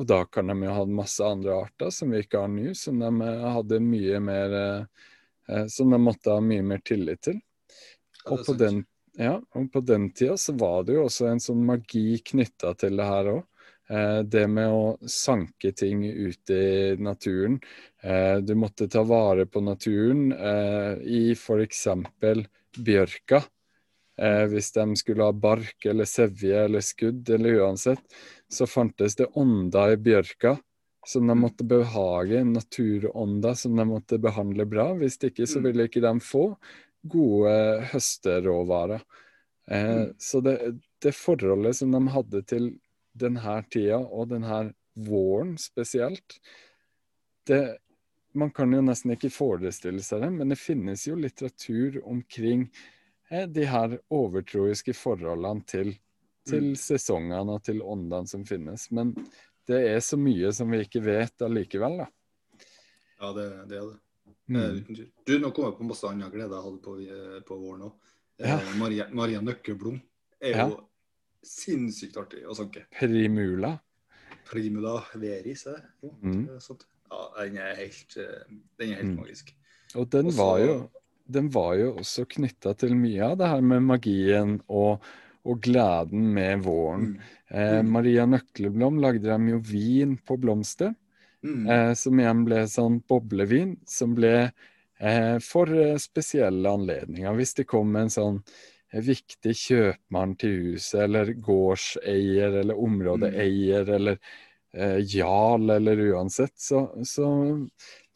og 0.00 0.06
da 0.08 0.22
kan 0.32 0.48
de 0.48 0.56
jo 0.64 0.72
ha 0.72 0.84
masse 0.88 1.24
andre 1.24 1.58
arter 1.66 1.90
som 1.92 2.12
vi 2.14 2.22
ikke 2.24 2.40
har 2.40 2.48
nå, 2.48 2.72
som 2.78 3.02
de 3.02 3.10
eh, 3.26 3.46
hadde 3.56 3.82
mye 3.84 4.20
mer 4.24 4.56
eh, 4.56 5.04
eh, 5.48 5.66
Som 5.68 5.92
de 5.92 5.98
måtte 6.00 6.32
ha 6.32 6.40
mye 6.40 6.64
mer 6.64 6.80
tillit 6.84 7.20
til. 7.28 7.36
Og 8.32 8.40
på, 8.46 8.54
den, 8.56 8.82
ja, 9.20 9.34
og 9.56 9.68
på 9.72 9.82
den 9.84 10.10
tida 10.16 10.38
så 10.40 10.54
var 10.56 10.84
det 10.88 10.96
jo 10.96 11.04
også 11.04 11.28
en 11.28 11.40
sånn 11.40 11.60
magi 11.68 12.20
knytta 12.32 12.72
til 12.80 12.96
det 13.00 13.08
her 13.08 13.32
òg. 13.34 13.46
Det 14.30 14.44
med 14.46 14.70
å 14.70 15.08
sanke 15.10 15.72
ting 15.74 16.04
ute 16.04 16.54
i 16.54 16.98
naturen. 17.02 17.56
Du 18.46 18.52
måtte 18.54 18.86
ta 18.92 19.02
vare 19.02 19.48
på 19.50 19.64
naturen 19.66 20.28
i 21.02 21.32
f.eks. 21.34 21.80
bjørka. 22.76 23.40
Eh, 24.20 24.44
hvis 24.52 24.72
de 24.76 24.84
skulle 25.00 25.24
ha 25.24 25.32
bark 25.32 25.86
eller 25.88 26.04
sevje 26.04 26.64
eller 26.66 26.84
skudd 26.84 27.30
eller 27.32 27.62
uansett, 27.62 28.02
så 28.52 28.66
fantes 28.68 29.16
det 29.16 29.30
ånder 29.40 29.94
i 29.94 29.96
bjørka 29.96 30.58
som 31.08 31.26
de 31.30 31.34
måtte 31.40 31.64
behage, 31.64 32.42
naturånder 32.44 33.54
som 33.56 33.76
de 33.78 33.86
måtte 33.88 34.18
behandle 34.20 34.66
bra. 34.68 34.90
Hvis 35.00 35.16
ikke 35.24 35.46
så 35.48 35.58
Mm. 35.60 35.64
ville 35.64 35.86
ikke 35.88 36.02
de 36.04 36.12
få 36.20 36.56
gode 37.08 37.54
høsteråvarer. 37.92 39.00
Eh, 39.70 39.96
Mm. 40.10 40.14
Så 40.18 40.42
det, 40.42 40.78
det 41.00 41.14
forholdet 41.14 41.76
som 41.76 41.90
de 41.92 42.08
hadde 42.08 42.42
til 42.46 42.78
denne 43.16 43.64
tida, 43.70 43.96
og 43.98 44.28
denne 44.28 44.74
våren 44.96 45.56
spesielt, 45.58 46.38
det, 47.46 47.78
man 48.34 48.50
kan 48.50 48.70
jo 48.72 48.82
nesten 48.82 49.12
ikke 49.16 49.30
forestille 49.32 50.02
seg 50.02 50.20
det, 50.20 50.30
men 50.32 50.48
det 50.52 50.58
finnes 50.58 51.06
jo 51.06 51.16
litteratur 51.16 52.02
omkring 52.04 52.68
de 53.30 53.64
her 53.70 53.98
overtroiske 54.10 54.94
forholdene 54.94 55.64
til, 55.66 55.92
til 56.48 56.70
Mm. 56.70 56.76
sesongene 56.76 57.52
og 57.54 57.62
til 57.62 57.80
åndene 57.82 58.26
som 58.26 58.44
finnes. 58.44 58.88
Men 58.90 59.12
det 59.68 59.80
er 59.88 60.00
så 60.02 60.16
mye 60.18 60.52
som 60.52 60.70
vi 60.70 60.80
ikke 60.84 61.02
vet 61.04 61.42
allikevel, 61.46 61.98
da. 62.02 62.06
Ja, 63.20 63.32
det, 63.36 63.44
det 63.70 63.76
er 63.78 63.90
det. 63.90 63.98
Mm. 64.50 64.56
Eh. 64.56 65.06
Du, 65.26 65.38
nå 65.38 65.50
kom 65.54 65.64
jeg 65.68 65.76
på 65.78 65.86
masse 65.86 66.08
annen 66.08 66.30
glede 66.32 66.50
jeg 66.56 66.64
hadde 66.64 66.82
på, 66.82 66.96
eh, 67.04 67.40
på 67.46 67.58
våren 67.60 67.84
òg. 67.86 67.92
Ja. 68.40 68.56
Maria, 68.80 69.06
Maria 69.12 69.40
Nøkkelblom 69.44 70.00
er 70.40 70.56
Ja. 70.56 70.68
jo 70.68 70.80
sinnssykt 71.44 72.16
artig 72.16 72.42
å 72.48 72.54
sanke. 72.56 72.86
Primula. 72.98 73.76
Primula 74.50 75.04
veris, 75.14 75.66
er 75.66 75.76
det? 76.02 76.10
Mm. 76.22 76.46
Ja, 77.10 77.20
den 77.44 77.56
er 77.58 77.74
helt, 77.76 78.16
eh, 78.16 78.44
den 78.80 78.90
er 78.92 78.96
helt 79.02 79.08
Mm. 79.12 79.16
magisk. 79.20 79.54
Og 79.94 80.08
den 80.10 80.26
Også, 80.26 80.36
var 80.36 80.58
jo 80.58 80.90
den 81.32 81.50
var 81.54 81.74
jo 81.78 81.92
også 82.00 82.26
knytta 82.30 82.74
til 82.78 82.94
mye 82.98 83.22
av 83.32 83.36
det 83.40 83.48
her 83.52 83.60
med 83.64 83.84
magien 83.88 84.56
og, 84.68 85.04
og 85.46 85.60
gleden 85.64 86.26
med 86.36 86.64
våren. 86.66 87.12
Mm. 87.14 87.20
Eh, 87.50 87.78
Mm. 87.80 87.88
Maria 87.92 88.26
Nøkleblom 88.26 88.98
lagde 89.02 89.26
dem 89.30 89.48
jo 89.50 89.58
vin 89.70 90.16
på 90.18 90.36
blomster, 90.38 90.94
Mm. 91.42 91.62
eh, 91.72 91.94
som 91.96 92.18
igjen 92.20 92.44
ble 92.44 92.66
sånn 92.68 92.98
boblevin, 93.08 93.78
som 93.88 94.12
ble 94.14 94.52
eh, 95.00 95.38
for 95.40 95.70
eh, 95.72 95.96
spesielle 95.96 96.68
anledninger. 96.68 97.32
Hvis 97.38 97.54
det 97.56 97.64
kom 97.66 97.96
en 97.96 98.10
sånn 98.12 98.42
eh, 98.92 99.00
viktig 99.00 99.54
kjøpmann 99.56 100.36
til 100.36 100.58
huset, 100.74 101.00
eller 101.06 101.32
gårdseier, 101.40 102.60
eller 102.60 102.76
områdeeier, 102.76 103.88
eller 103.96 104.18
eh, 104.74 104.98
jarl, 105.00 105.70
eller 105.78 105.96
uansett, 106.12 106.52
så, 106.60 106.84
så 107.08 107.30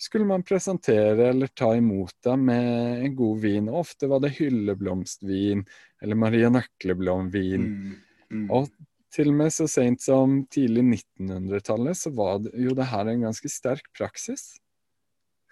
skulle 0.04 0.26
man 0.28 0.42
presentere 0.44 1.28
eller 1.30 1.46
ta 1.56 1.70
imot 1.76 2.14
dem 2.26 2.44
med 2.50 3.04
en 3.04 3.14
god 3.16 3.38
vin. 3.40 3.68
Og 3.72 3.84
ofte 3.86 4.08
var 4.10 4.20
det 4.20 4.34
hylleblomstvin 4.36 5.64
eller 6.04 6.18
Maria 6.20 6.50
Nøkleblom-vin. 6.52 7.64
Mm. 7.64 7.94
Mm. 8.34 8.44
Og 8.52 8.68
til 9.14 9.30
og 9.30 9.38
med 9.38 9.54
så 9.54 9.66
sent 9.70 10.02
som 10.04 10.40
tidlig 10.52 10.84
1900-tallet 11.20 11.98
så 11.98 12.12
var 12.14 12.42
det 12.44 12.52
jo 12.60 12.74
det 12.76 12.88
her 12.90 13.08
en 13.10 13.28
ganske 13.28 13.50
sterk 13.52 13.86
praksis. 13.96 14.56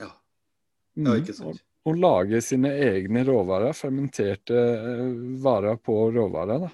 Ja. 0.03 0.11
det 0.99 1.09
ja, 1.09 1.21
ikke 1.23 1.37
Å, 1.37 1.39
sant. 1.39 1.63
å 1.89 1.95
lage 1.97 2.43
sine 2.45 2.75
egne 2.91 3.25
råvarer, 3.29 3.73
fermenterte 3.79 4.59
eh, 4.59 5.07
varer 5.45 5.79
på 5.81 5.97
råvarer. 6.13 6.67
da. 6.67 6.73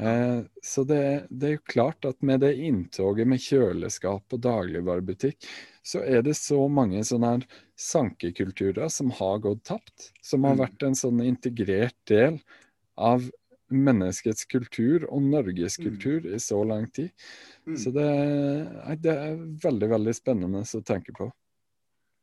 Eh, 0.00 0.38
så 0.64 0.84
det, 0.88 1.00
det 1.28 1.48
er 1.48 1.56
jo 1.58 1.64
klart 1.68 2.06
at 2.08 2.22
med 2.24 2.40
det 2.40 2.54
inntoget 2.56 3.28
med 3.28 3.42
kjøleskap 3.44 4.32
og 4.32 4.40
dagligvarebutikk, 4.46 5.44
så 5.84 6.00
er 6.04 6.22
det 6.24 6.36
så 6.38 6.62
mange 6.72 7.02
sånne 7.04 7.34
her 7.34 7.44
sankekulturer 7.80 8.88
som 8.92 9.12
har 9.18 9.42
gått 9.44 9.64
tapt. 9.68 10.10
Som 10.24 10.44
har 10.48 10.56
Mm. 10.56 10.62
vært 10.64 10.86
en 10.86 10.96
sånn 10.96 11.20
integrert 11.24 11.96
del 12.08 12.40
av 12.96 13.28
menneskets 13.70 14.48
kultur 14.50 15.04
og 15.10 15.22
Norges 15.22 15.78
Mm. 15.78 15.84
kultur 15.86 16.26
i 16.34 16.38
så 16.42 16.64
lang 16.66 16.88
tid. 16.90 17.12
Mm. 17.66 17.76
Så 17.76 17.92
det, 17.94 19.02
det 19.02 19.12
er 19.14 19.36
veldig, 19.36 19.88
veldig 19.92 20.14
spennende 20.16 20.64
å 20.64 20.82
tenke 20.84 21.12
på. 21.14 21.30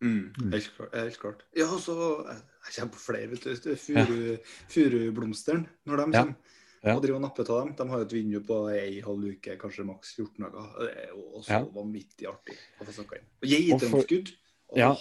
Mm, 0.04 0.34
helt, 0.52 0.70
klart, 0.76 0.94
helt 0.94 1.20
klart. 1.20 1.40
Ja, 1.56 1.66
så 1.78 2.26
Jeg 2.28 2.42
jeg 2.68 2.76
kommer 2.76 2.94
på 2.94 3.06
flere, 3.06 3.28
vet 3.32 3.42
du. 3.44 3.56
Det 3.56 3.72
er 3.98 4.40
Furublomsteren, 4.70 5.68
når 5.88 5.98
de 5.98 6.04
kommer. 6.04 6.36
Ja. 6.36 6.54
Og 6.96 7.02
driver 7.04 7.16
og 7.18 7.22
napper 7.22 7.50
av 7.52 7.66
dem. 7.66 7.74
De 7.76 7.88
har 7.90 7.98
jo 8.02 8.06
et 8.06 8.14
vindu 8.16 8.40
på 8.48 8.58
ei 8.72 9.02
halv 9.02 9.24
uke, 9.34 9.58
kanskje 9.60 9.86
maks 9.86 10.16
14 10.16 10.46
dager. 10.46 10.68
Det 10.80 10.92
er 11.04 11.08
jo 11.10 11.24
også 11.40 11.50
Ja. 11.52 11.62
vanvittig 11.76 12.28
artig 12.30 12.58
å 12.80 12.86
få 12.86 12.92
snakka 12.96 13.18
inn. 13.18 13.26
Og 13.44 13.48
Geitønskudd. 13.50 14.32
Ja. 14.76 14.92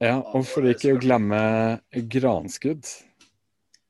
Ja, 0.00 0.16
og 0.20 0.44
for 0.46 0.62
ikke 0.62 0.94
å 0.94 1.00
glemme 1.02 1.80
granskudd. 1.90 2.86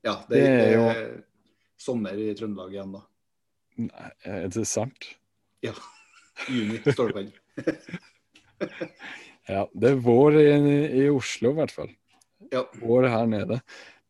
Ja, 0.03 0.15
det, 0.29 0.39
det 0.41 0.49
er 0.49 0.73
jo- 0.73 0.89
er 0.89 1.23
sommer 1.77 2.11
i 2.17 2.33
Trøndelag 2.33 2.71
igjen, 2.73 2.91
da. 2.93 3.01
Nei, 3.77 4.11
Er 4.25 4.47
det 4.49 4.65
sant? 4.67 5.15
Ja. 5.61 5.73
Juni 6.49 6.79
står 6.85 7.13
det 7.13 7.15
på. 7.15 7.89
Ja, 9.49 9.65
det 9.73 9.89
er 9.91 9.95
vår 10.03 10.35
i, 10.39 10.47
i 11.03 11.09
Oslo 11.09 11.51
i 11.51 11.57
hvert 11.57 11.71
fall. 11.73 11.89
Ja. 12.51 12.63
Vår 12.81 13.07
her 13.09 13.25
nede. 13.29 13.61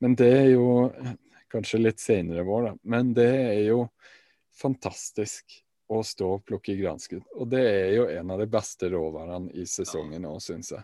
Men 0.01 0.15
det 0.15 0.29
er 0.33 0.49
jo 0.53 0.65
kanskje 1.51 1.79
litt 1.81 1.99
senere 1.99 2.43
vår, 2.47 2.69
da. 2.69 2.73
Men 2.83 3.13
det 3.17 3.29
er 3.29 3.63
jo 3.69 3.83
fantastisk 4.59 5.59
å 5.89 6.01
stå 6.05 6.33
og 6.35 6.43
plukke 6.45 6.75
granskudd. 6.77 7.23
Og 7.39 7.47
det 7.49 7.61
er 7.65 7.93
jo 7.95 8.07
en 8.13 8.31
av 8.35 8.41
de 8.43 8.45
beste 8.51 8.89
råvarene 8.93 9.49
i 9.57 9.65
sesongen 9.65 10.27
òg, 10.29 10.37
syns 10.45 10.73
jeg. 10.75 10.83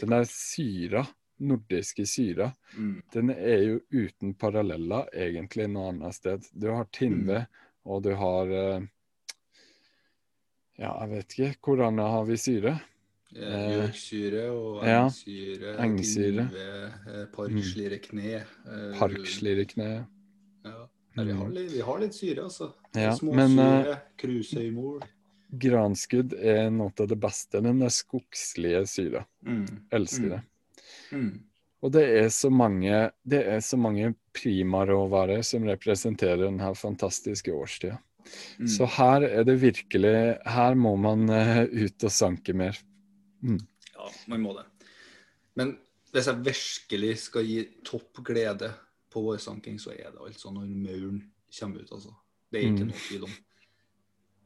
Den 0.00 0.10
der 0.14 0.24
syra, 0.30 1.04
nordiske 1.44 2.06
syra, 2.08 2.52
Mm. 2.76 3.02
den 3.12 3.30
er 3.30 3.60
jo 3.62 3.80
uten 3.92 4.34
paralleller 4.34 5.06
egentlig 5.12 5.68
noe 5.70 5.92
annet 5.92 6.14
sted. 6.14 6.46
Du 6.52 6.68
har 6.70 6.86
Tinve, 6.90 7.46
og 7.84 8.02
du 8.02 8.14
har 8.14 8.50
eh, 8.50 8.80
Ja, 10.76 10.90
jeg 11.04 11.10
vet 11.10 11.34
ikke. 11.36 11.56
Hvor 11.62 11.84
annet 11.86 12.10
har 12.10 12.24
vi 12.26 12.36
syre? 12.36 12.72
Eh, 13.34 13.62
Gjøksyre 13.74 14.42
og 14.54 14.84
ja, 14.86 15.00
engsyre, 15.08 15.72
engsyre. 15.82 16.44
tinve, 16.48 16.92
eh, 17.10 17.24
parkslire 17.34 17.98
kne. 17.98 18.34
eh, 18.66 18.92
Ja. 20.64 20.86
Nei, 21.16 21.24
vi, 21.24 21.32
har 21.32 21.48
litt, 21.50 21.72
vi 21.72 21.80
har 21.80 21.98
litt 22.00 22.14
syre, 22.14 22.44
altså. 22.44 22.72
Ja, 22.94 23.12
Småsyre, 23.14 23.90
eh, 23.90 23.98
krusøymol. 24.18 25.02
granskudd 25.58 26.32
er 26.34 26.70
noe 26.70 26.90
av 26.98 27.08
det 27.08 27.18
beste. 27.20 27.60
Den 27.62 27.78
der 27.78 27.88
skogslige 27.94 28.86
syra. 28.86 29.24
Mm. 29.46 29.66
Elsker 29.92 30.24
Mm. 30.24 30.30
det. 30.30 30.40
Mm. 31.12 31.40
Og 31.82 31.92
det 31.92 32.02
er 32.24 32.28
så 32.30 32.50
mange, 32.50 33.10
det 33.26 33.46
er 33.46 33.60
så 33.60 33.76
mange 33.78 34.14
primaråvarer 34.32 35.42
som 35.44 35.62
representerer 35.64 36.38
denne 36.48 36.74
fantastiske 36.74 37.52
årstida. 37.52 37.98
Mm. 38.58 38.66
Så 38.68 38.86
her 38.88 39.22
er 39.22 39.44
det 39.44 39.60
virkelig 39.60 40.38
Her 40.46 40.74
må 40.74 40.96
man 40.98 41.28
eh, 41.30 41.64
ut 41.64 42.02
og 42.04 42.10
sanke 42.10 42.54
mer. 42.54 42.72
Ja, 43.94 44.08
man 44.32 44.42
må 44.42 44.54
det. 44.56 44.64
Men 45.54 45.76
hvis 46.14 46.26
jeg 46.30 46.44
virkelig 46.46 47.12
skal 47.28 47.46
gi 47.46 47.60
topp 47.86 48.22
glede 48.26 48.72
på 49.12 49.22
vårsanking, 49.22 49.78
så 49.82 49.92
er 49.94 50.10
det 50.14 50.22
altså 50.24 50.50
når 50.54 50.66
mauren 50.74 51.20
kommer 51.58 51.82
ut, 51.84 51.92
altså. 51.92 52.14
Det 52.50 52.60
er 52.60 52.70
ikke 52.70 52.84
Mm. 52.84 52.88
noe 52.90 53.02
tvil 53.08 53.24
om. 53.28 53.34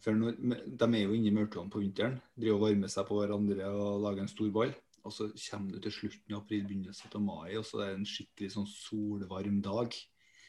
For 0.01 0.13
når, 0.15 0.37
de 0.79 0.85
er 0.95 1.03
jo 1.03 1.13
inne 1.17 1.27
i 1.29 1.35
maurtuene 1.35 1.71
på 1.71 1.81
vinteren, 1.83 2.21
driver 2.39 2.55
og 2.55 2.61
varmer 2.69 2.89
seg 2.93 3.07
på 3.09 3.17
hverandre 3.19 3.67
og 3.67 4.03
lager 4.05 4.23
en 4.23 4.29
stor 4.29 4.51
ball. 4.55 4.75
Og 5.05 5.13
så 5.13 5.29
kommer 5.51 5.73
du 5.73 5.81
til 5.81 5.93
slutten 5.93 6.35
av 6.35 6.43
april, 6.43 6.65
begynnelsen 6.69 7.15
av 7.15 7.23
mai, 7.23 7.57
og 7.57 7.65
så 7.65 7.81
er 7.83 7.91
det 7.93 7.99
en 7.99 8.09
skikkelig 8.09 8.53
sånn 8.53 8.67
solvarm 8.69 9.61
dag 9.63 9.95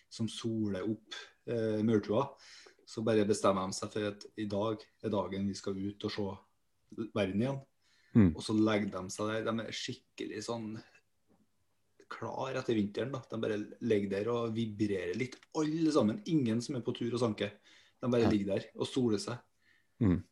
som 0.10 0.28
soler 0.28 0.84
opp 0.84 1.16
eh, 1.48 1.82
maurtua. 1.86 2.26
Så 2.86 3.04
bare 3.06 3.26
bestemmer 3.26 3.68
de 3.70 3.74
seg 3.78 3.92
for 3.94 4.08
at 4.10 4.26
i 4.38 4.46
dag 4.50 4.84
er 5.04 5.10
dagen 5.14 5.48
vi 5.48 5.54
skal 5.58 5.78
ut 5.78 6.04
og 6.06 6.12
se 6.12 7.08
verden 7.16 7.42
igjen. 7.42 7.60
Mm. 8.16 8.32
Og 8.36 8.42
så 8.42 8.56
legger 8.58 8.90
de 8.96 9.04
seg 9.14 9.28
der. 9.30 9.44
De 9.46 9.66
er 9.66 9.76
skikkelig 9.76 10.44
sånn 10.48 10.72
klar 12.10 12.56
etter 12.58 12.74
vinteren. 12.78 13.12
da. 13.14 13.22
De 13.30 13.38
bare 13.42 13.60
ligger 13.86 14.10
der 14.16 14.30
og 14.34 14.56
vibrerer 14.56 15.16
litt, 15.20 15.36
alle 15.56 15.92
sammen. 15.94 16.22
Ingen 16.28 16.62
som 16.66 16.76
er 16.76 16.82
på 16.86 16.96
tur 16.98 17.14
og 17.14 17.20
sanker. 17.22 17.52
De 18.02 18.10
bare 18.10 18.22
Ja. 18.26 18.30
ligger 18.30 18.56
der 18.56 18.66
og 18.76 18.88
soler 18.88 19.18
seg. 19.22 19.38
Mm. 20.02 20.24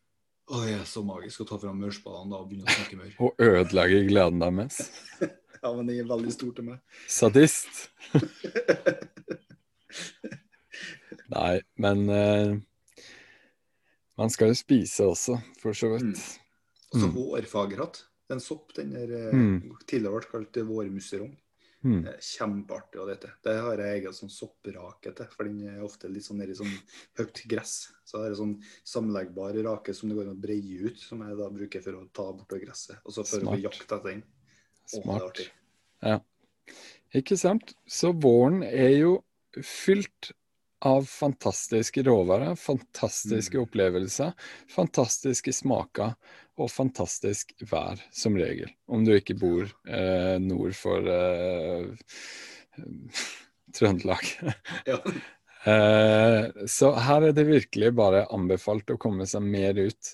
Og 0.48 0.64
det 0.64 0.74
er 0.74 0.84
så 0.88 1.02
magisk 1.04 1.40
å 1.44 1.48
ta 1.48 1.58
fram 1.60 1.78
mørspadene 1.78 2.34
og 2.34 2.48
begynne 2.48 2.64
å 2.64 2.72
snakke 2.72 2.96
maur. 2.96 3.12
Og 3.26 3.34
ødelegge 3.38 4.06
gleden 4.08 4.40
deres. 4.40 4.80
Ja, 5.58 5.72
men 5.74 5.88
det 5.88 5.96
er 5.98 6.04
veldig 6.06 6.30
stort 6.30 6.54
til 6.54 6.68
meg. 6.68 6.78
Sadist. 7.10 7.88
Nei, 11.34 11.60
men 11.82 12.04
uh, 12.08 12.54
man 14.16 14.30
skal 14.30 14.52
jo 14.52 14.58
spise 14.60 15.08
også, 15.10 15.40
for 15.60 15.74
så 15.74 15.90
vidt. 15.96 16.14
Og 16.14 16.47
så 16.92 17.06
Mm. 17.08 17.14
vårfagerhatt. 17.14 18.04
Det 18.28 18.34
er 18.34 18.34
en 18.34 18.40
sopp 18.40 18.72
den 18.74 18.90
der 18.92 19.10
eh, 19.12 19.32
Mm. 19.34 19.76
tidligere 19.86 20.20
ble 20.20 20.30
kalt 20.30 20.52
vårmusserong. 20.68 21.36
Mm. 21.84 22.06
Eh, 22.08 22.16
Kjempeartig 22.18 22.98
å 22.98 23.06
dette. 23.06 23.30
Det 23.44 23.54
har 23.60 23.76
jeg 23.76 24.02
egen 24.02 24.12
sånn 24.12 24.28
sopprake 24.30 25.14
til, 25.14 25.26
for 25.30 25.44
den 25.44 25.60
er 25.68 25.84
ofte 25.84 26.08
litt 26.10 26.24
sånn 26.24 26.38
nedi 26.38 26.56
sånn 26.56 26.72
høyt 27.16 27.46
gress. 27.48 27.92
Så 28.04 28.24
er 28.24 28.30
det 28.30 28.38
sånn 28.38 28.60
sammenleggbar 28.84 29.54
rake 29.62 29.94
som 29.94 30.08
det 30.08 30.16
går 30.18 30.28
an 30.28 30.36
å 30.36 30.40
breie 30.40 30.80
ut, 30.88 30.98
som 30.98 31.20
jeg 31.20 31.36
da 31.38 31.48
bruker 31.48 31.80
for 31.82 31.92
å 31.92 32.08
ta 32.12 32.32
bort 32.32 32.48
gresset. 32.60 32.98
Og 33.06 33.12
så 33.12 33.24
for 33.24 33.38
å 33.46 33.60
jakte 33.62 33.84
etter 33.86 34.02
den. 34.02 34.22
Er 34.92 35.02
Smart. 35.02 35.50
Ja. 36.02 36.18
Ikke 37.14 37.38
sant? 37.38 37.74
Så 37.88 38.12
våren 38.12 38.62
er 38.64 38.98
jo 38.98 39.24
fylt 39.62 40.32
av 40.86 41.06
fantastiske 41.10 42.02
råvarer, 42.06 42.54
fantastiske 42.58 43.56
Mm. 43.58 43.64
opplevelser, 43.64 44.32
fantastiske 44.70 45.52
smaker 45.52 46.14
og 46.58 46.70
fantastisk 46.70 47.52
vær, 47.70 47.98
som 48.12 48.36
regel. 48.36 48.70
Om 48.86 49.04
du 49.04 49.12
ikke 49.16 49.34
bor 49.38 49.64
eh, 49.88 50.38
nord 50.38 50.74
for 50.78 51.02
eh, 51.06 51.90
Trøndelag. 53.78 54.24
Ja. 54.86 55.00
Eh, 55.68 56.44
så 56.70 56.92
her 57.02 57.24
er 57.26 57.32
det 57.34 57.42
virkelig 57.44 57.90
bare 57.98 58.20
anbefalt 58.32 58.88
å 58.94 58.96
komme 58.96 59.26
seg 59.28 59.42
mer 59.42 59.76
ut 59.76 60.12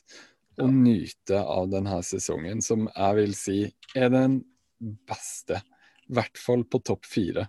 og 0.58 0.72
nyte 0.72 1.36
av 1.38 1.68
denne 1.70 1.98
sesongen, 2.02 2.62
som 2.64 2.88
jeg 2.88 3.18
vil 3.18 3.34
si 3.38 3.58
er 3.94 4.08
den 4.10 4.38
beste. 4.80 5.60
I 6.08 6.16
hvert 6.16 6.40
fall 6.40 6.64
på 6.64 6.80
topp 6.88 7.06
fire. 7.06 7.44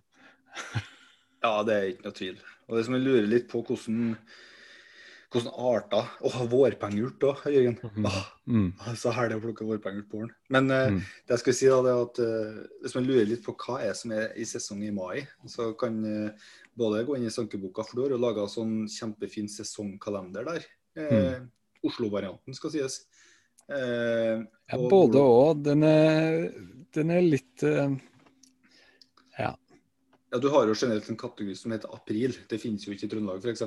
ja, 1.46 1.56
det 1.66 1.74
er 1.80 1.88
ikke 1.94 2.06
noe 2.10 2.18
tvil. 2.20 2.38
Og 2.68 2.78
det 2.78 2.86
som 2.88 2.96
jeg 2.98 3.04
lurer 3.06 3.28
litt 3.30 3.48
på 3.52 3.62
hvordan, 3.62 4.16
hvordan 5.32 5.52
arter 5.70 6.08
Å, 6.26 6.32
vårpengurt 6.50 7.24
òg, 7.28 7.44
Jørgen. 7.54 7.78
Åh, 8.06 8.24
Mm. 8.46 8.68
Så 8.94 9.10
herlig 9.10 9.40
å 9.40 9.42
plukke 9.42 9.66
vårpengurt 9.66 10.06
på 10.10 10.20
våren. 10.20 10.32
Men 10.54 10.70
eh, 10.72 10.90
Mm. 10.92 11.00
det 11.26 11.34
jeg 11.34 11.40
skulle 11.42 11.56
si 11.58 11.66
da, 11.68 11.80
det 11.82 11.92
er 11.94 12.02
at 12.06 12.20
eh, 12.22 12.68
hvis 12.84 12.94
man 12.96 13.08
lurer 13.08 13.26
litt 13.26 13.44
på 13.44 13.56
hva 13.58 13.80
er 13.82 13.94
som 13.98 14.12
er 14.14 14.28
i 14.38 14.46
sesong 14.46 14.84
i 14.86 14.92
mai, 14.94 15.28
så 15.50 15.72
kan 15.78 15.98
eh, 16.06 16.32
både 16.78 17.04
gå 17.08 17.18
inn 17.18 17.26
i 17.26 17.34
sankeboka, 17.34 17.84
for 17.84 17.96
du 17.96 18.02
har 18.04 18.14
jo 18.14 18.22
laga 18.22 18.46
sånn 18.48 18.86
kjempefin 18.88 19.50
sesongkalender 19.50 20.46
der. 20.46 20.66
Eh, 20.96 21.40
Oslo-varianten 21.86 22.54
skal 22.56 22.72
sies. 22.72 23.00
Eh, 23.70 24.46
Ja, 24.70 24.78
både 24.78 25.18
og. 25.22 25.64
Den 25.66 25.84
er, 25.84 26.52
den 26.94 27.12
er 27.12 27.22
litt 27.22 27.64
eh, 27.64 27.98
Ja. 29.40 29.56
Ja, 30.36 30.40
du 30.44 30.50
har 30.52 30.68
jo 30.68 30.74
generelt 30.76 31.08
en 31.08 31.16
kategori 31.16 31.54
som 31.56 31.72
heter 31.72 31.94
april. 31.96 32.34
Det 32.52 32.58
finnes 32.60 32.84
jo 32.84 32.92
ikke 32.92 33.08
i 33.08 33.12
Trøndelag, 33.14 33.40
f.eks. 33.40 33.62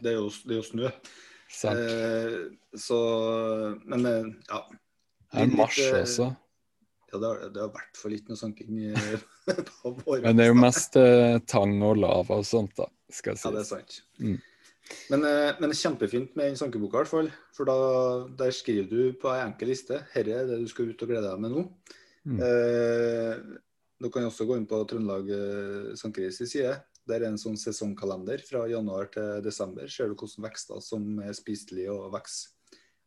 Det, 0.00 0.08
er 0.08 0.14
jo- 0.16 0.30
det 0.48 0.54
er 0.54 0.60
jo 0.62 0.64
snø. 0.64 0.88
Eh, 1.68 2.36
så 2.80 2.96
Men 3.84 4.06
eh, 4.08 4.24
ja. 4.48 4.62
Det 5.34 5.42
er 5.44 5.52
mars 5.52 5.76
litt, 5.76 5.98
også. 6.00 6.30
Ja, 7.12 7.18
det 7.20 7.28
har, 7.28 7.42
det 7.52 7.60
har 7.60 7.68
vært 7.74 8.00
for 8.00 8.14
litt 8.14 8.30
noe 8.32 8.40
sanking 8.40 8.78
våren. 10.06 10.24
Men 10.24 10.40
det 10.40 10.46
er 10.46 10.50
jo 10.54 10.56
mest 10.58 10.96
eh, 10.96 11.36
tang 11.46 11.76
og 11.84 12.00
lava 12.00 12.40
og 12.40 12.46
sånt, 12.48 12.72
da, 12.80 12.88
skal 13.12 13.36
Ja, 13.36 13.52
det 13.58 13.62
er 13.66 13.68
sant. 13.68 13.98
Mm. 14.22 14.38
Men, 15.12 15.26
eh, 15.28 15.52
men 15.60 15.70
det 15.74 15.78
kjempefint 15.82 16.32
med 16.38 16.48
den 16.54 16.58
sankeboka, 16.58 16.96
i 16.96 17.04
hvert 17.04 17.12
fall. 17.12 17.30
For 17.54 17.68
da, 17.68 17.76
der 18.40 18.56
skriver 18.56 18.88
du 18.88 19.12
på 19.20 19.28
ei 19.34 19.44
enkel 19.44 19.74
liste 19.74 20.00
herre 20.14 20.40
er 20.40 20.50
det 20.50 20.60
du 20.64 20.68
skal 20.72 20.88
ut 20.94 21.04
og 21.04 21.12
glede 21.12 21.28
deg 21.28 21.44
med 21.44 21.52
nå. 21.52 21.66
Mm. 22.26 22.40
Eh, 22.48 23.34
du 24.02 24.10
kan 24.12 24.26
også 24.28 24.44
gå 24.48 24.56
inn 24.58 24.66
på 24.68 24.82
Trøndelag 24.88 25.30
eh, 25.32 25.94
Sankeris 25.96 26.38
side. 26.42 26.74
Der 27.06 27.22
er 27.22 27.28
en 27.30 27.38
sånn 27.40 27.56
sesongkalender 27.60 28.42
fra 28.44 28.64
januar 28.68 29.06
til 29.14 29.40
desember. 29.44 29.86
Ser 29.88 30.10
du 30.10 30.16
hvilke 30.18 30.42
vekster 30.42 30.80
som 30.82 31.20
er 31.22 31.32
spiselige 31.38 31.92
og 31.94 32.10
vokser. 32.16 32.52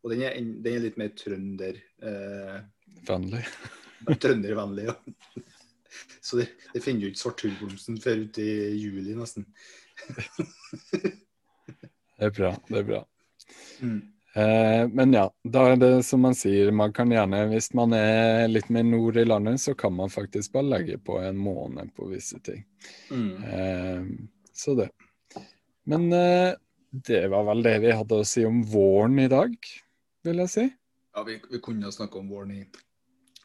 Og 0.03 0.13
den 0.13 0.21
er, 0.23 0.37
en- 0.39 0.61
den 0.63 0.77
er 0.77 0.85
litt 0.85 0.97
mer 0.97 1.09
trønder, 1.19 1.75
eh, 2.01 2.59
Vennlig. 3.09 3.41
trøndervennlig. 4.23 4.85
Ja. 4.87 4.95
Så 6.23 6.37
det, 6.39 6.45
det 6.73 6.81
finner 6.85 7.01
du 7.01 7.07
ikke 7.09 7.19
svarthullblomsten 7.23 7.97
før 8.01 8.21
ute 8.23 8.43
i 8.45 8.77
juli, 8.79 9.15
nesten. 9.17 9.45
Det 12.19 12.27
er 12.27 12.33
bra. 12.35 12.49
Det 12.67 12.79
er 12.81 12.87
bra. 12.87 12.99
Mm. 13.79 13.99
Eh, 14.35 14.87
men 14.93 15.13
ja, 15.13 15.25
da 15.43 15.63
er 15.71 15.79
det 15.81 15.91
som 16.05 16.21
man 16.21 16.35
sier, 16.37 16.69
man 16.75 16.93
kan 16.93 17.09
gjerne, 17.09 17.47
hvis 17.49 17.71
man 17.77 17.93
er 17.97 18.47
litt 18.51 18.69
mer 18.69 18.83
nord 18.85 19.17
i 19.17 19.25
landet, 19.25 19.59
så 19.63 19.73
kan 19.77 19.93
man 19.95 20.11
faktisk 20.13 20.51
bare 20.53 20.69
legge 20.69 20.99
på 21.01 21.17
en 21.23 21.37
måned 21.41 21.93
på 21.97 22.09
visse 22.11 22.39
ting. 22.45 22.63
Mm. 23.09 23.31
Eh, 23.43 24.03
så 24.53 24.75
det. 24.77 24.89
Men 25.89 26.11
eh, 26.13 26.53
det 26.91 27.23
var 27.31 27.47
vel 27.49 27.63
det 27.65 27.77
vi 27.87 27.95
hadde 27.95 28.21
å 28.21 28.27
si 28.27 28.45
om 28.45 28.61
våren 28.69 29.17
i 29.23 29.27
dag, 29.31 29.55
vil 30.25 30.43
jeg 30.45 30.53
si. 30.53 30.67
Ja, 31.15 31.23
vi, 31.25 31.39
vi 31.49 31.59
kunne 31.65 31.89
snakke 31.91 32.21
om 32.21 32.29
våren 32.29 32.53
i 32.59 32.63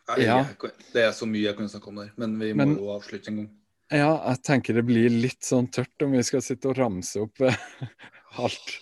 Nei, 0.05 0.19
Ja. 0.27 0.43
jeg 0.45 0.73
Det 0.93 1.01
er 1.01 1.13
så 1.17 1.25
mye 1.25 1.47
jeg 1.47 1.57
kunne 1.57 1.71
snakke 1.73 1.89
om 1.89 1.97
der, 2.03 2.11
men 2.21 2.35
vi 2.39 2.51
må 2.53 2.57
Men- 2.61 2.75
jo 2.77 2.91
avslutte 2.93 3.31
en 3.33 3.37
gang. 3.39 3.51
Ja, 3.91 4.11
jeg 4.29 4.43
tenker 4.45 4.75
det 4.77 4.83
blir 4.85 5.09
litt 5.09 5.41
sånn 5.45 5.71
tørt 5.73 6.03
om 6.05 6.13
vi 6.13 6.21
skal 6.23 6.43
sitte 6.45 6.69
og 6.69 6.77
ramse 6.77 7.21
opp 7.23 7.41
alt 8.37 8.75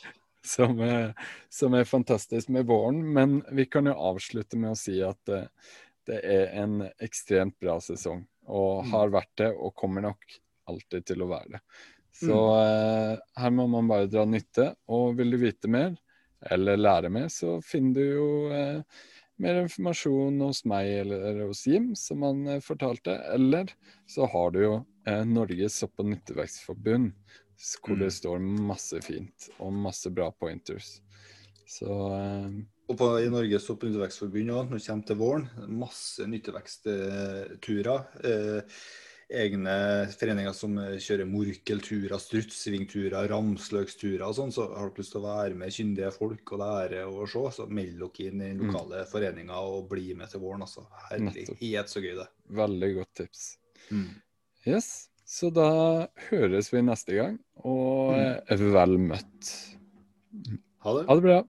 som 0.47 0.81
er, 0.83 1.13
som 1.53 1.75
er 1.79 1.89
fantastisk 1.89 2.51
med 2.53 2.67
våren. 2.67 3.03
Men 3.15 3.41
vi 3.53 3.67
kan 3.71 3.87
jo 3.87 3.97
avslutte 4.13 4.59
med 4.59 4.75
å 4.75 4.79
si 4.79 4.99
at 5.07 5.33
eh, 5.33 5.49
det 6.09 6.21
er 6.27 6.55
en 6.63 6.81
ekstremt 7.03 7.59
bra 7.63 7.79
sesong. 7.81 8.25
Og 8.51 8.83
Mm. 8.83 8.91
har 8.91 9.13
vært 9.15 9.35
det, 9.39 9.51
og 9.55 9.75
kommer 9.79 10.03
nok 10.03 10.39
alltid 10.69 11.07
til 11.07 11.23
å 11.23 11.31
være 11.31 11.57
det. 11.57 11.61
Så 12.13 12.35
mm. 12.35 13.21
her 13.39 13.51
må 13.55 13.67
man 13.71 13.89
bare 13.89 14.11
dra 14.11 14.25
nytte. 14.27 14.75
Og 14.89 15.17
vil 15.17 15.31
du 15.31 15.39
vite 15.39 15.71
mer, 15.71 15.95
eller 16.51 16.77
lære 16.77 17.11
mer, 17.11 17.29
så 17.31 17.61
finner 17.63 17.95
du 17.95 18.03
jo 18.03 18.29
eh, 18.53 18.83
mer 19.43 19.63
informasjon 19.63 20.41
hos 20.43 20.65
meg 20.69 20.91
eller 21.03 21.45
hos 21.47 21.65
Jim, 21.67 21.93
som 21.99 22.23
han 22.27 22.47
eh, 22.49 22.63
fortalte. 22.63 23.15
Eller 23.35 23.73
så 24.11 24.27
har 24.31 24.53
du 24.55 24.61
jo 24.63 24.75
eh, 25.07 25.23
Norges 25.29 25.79
sopp- 25.83 26.03
og 26.03 26.11
nyttevekstforbund, 26.11 27.13
hvor 27.83 27.97
det 27.99 28.11
Mm. 28.11 28.17
står 28.19 28.41
masse 28.69 29.01
fint 29.05 29.49
og 29.61 29.73
masse 29.73 30.11
bra 30.11 30.31
pointers. 30.33 31.01
Så 31.67 31.87
eh, 31.89 32.51
Og 32.91 32.99
på, 32.99 33.07
i 33.23 33.31
Norges 33.31 33.65
Sopp- 33.65 33.85
og 33.85 33.91
nyttevekstforbund 33.91 34.51
òg, 34.53 34.69
når 34.69 34.79
det 34.79 34.87
kommer 34.87 35.07
til 35.07 35.17
våren, 35.17 35.47
masse 35.69 36.27
nyttevekstturer. 36.29 38.07
Eh, 38.25 38.63
egne 39.33 39.75
foreninger 40.13 40.53
som 40.53 40.75
kjører 41.01 41.25
morkelturer, 41.25 42.19
strutsvingturer, 42.21 43.31
ramsløksturer 43.31 44.27
og 44.27 44.35
sånn. 44.37 44.53
Så 44.53 44.67
har 44.77 44.91
dere 44.91 45.01
lyst 45.01 45.15
til 45.15 45.23
å 45.23 45.25
være 45.31 45.57
med 45.57 45.73
kyndige 45.73 46.11
folk 46.13 46.53
og 46.53 46.61
lære 46.61 47.07
og 47.09 47.23
se, 47.33 47.45
så 47.57 47.67
meld 47.71 47.97
dere 48.03 48.27
inn 48.29 48.43
i 48.43 48.51
den 48.51 48.61
lokale 48.67 49.07
foreninger 49.09 49.57
og 49.73 49.89
bli 49.89 50.13
med 50.19 50.29
til 50.29 50.41
våren. 50.45 50.67
altså. 50.67 50.85
Herlighet, 51.09 51.89
så 51.89 52.03
gøy 52.05 52.15
det. 52.21 52.29
veldig 52.51 52.95
godt 52.99 53.15
tips. 53.23 53.57
Mm. 53.91 54.11
Yes, 54.67 55.09
så 55.33 55.49
da 55.55 55.67
høres 56.29 56.69
vi 56.75 56.83
neste 56.85 57.17
gang, 57.17 57.39
og 57.65 58.13
Mm. 58.13 58.25
eh, 58.53 58.65
vel 58.75 58.99
møtt. 59.01 59.53
Ha 60.85 60.93
det. 60.99 61.05
Ha 61.09 61.15
det 61.17 61.23
bra. 61.25 61.39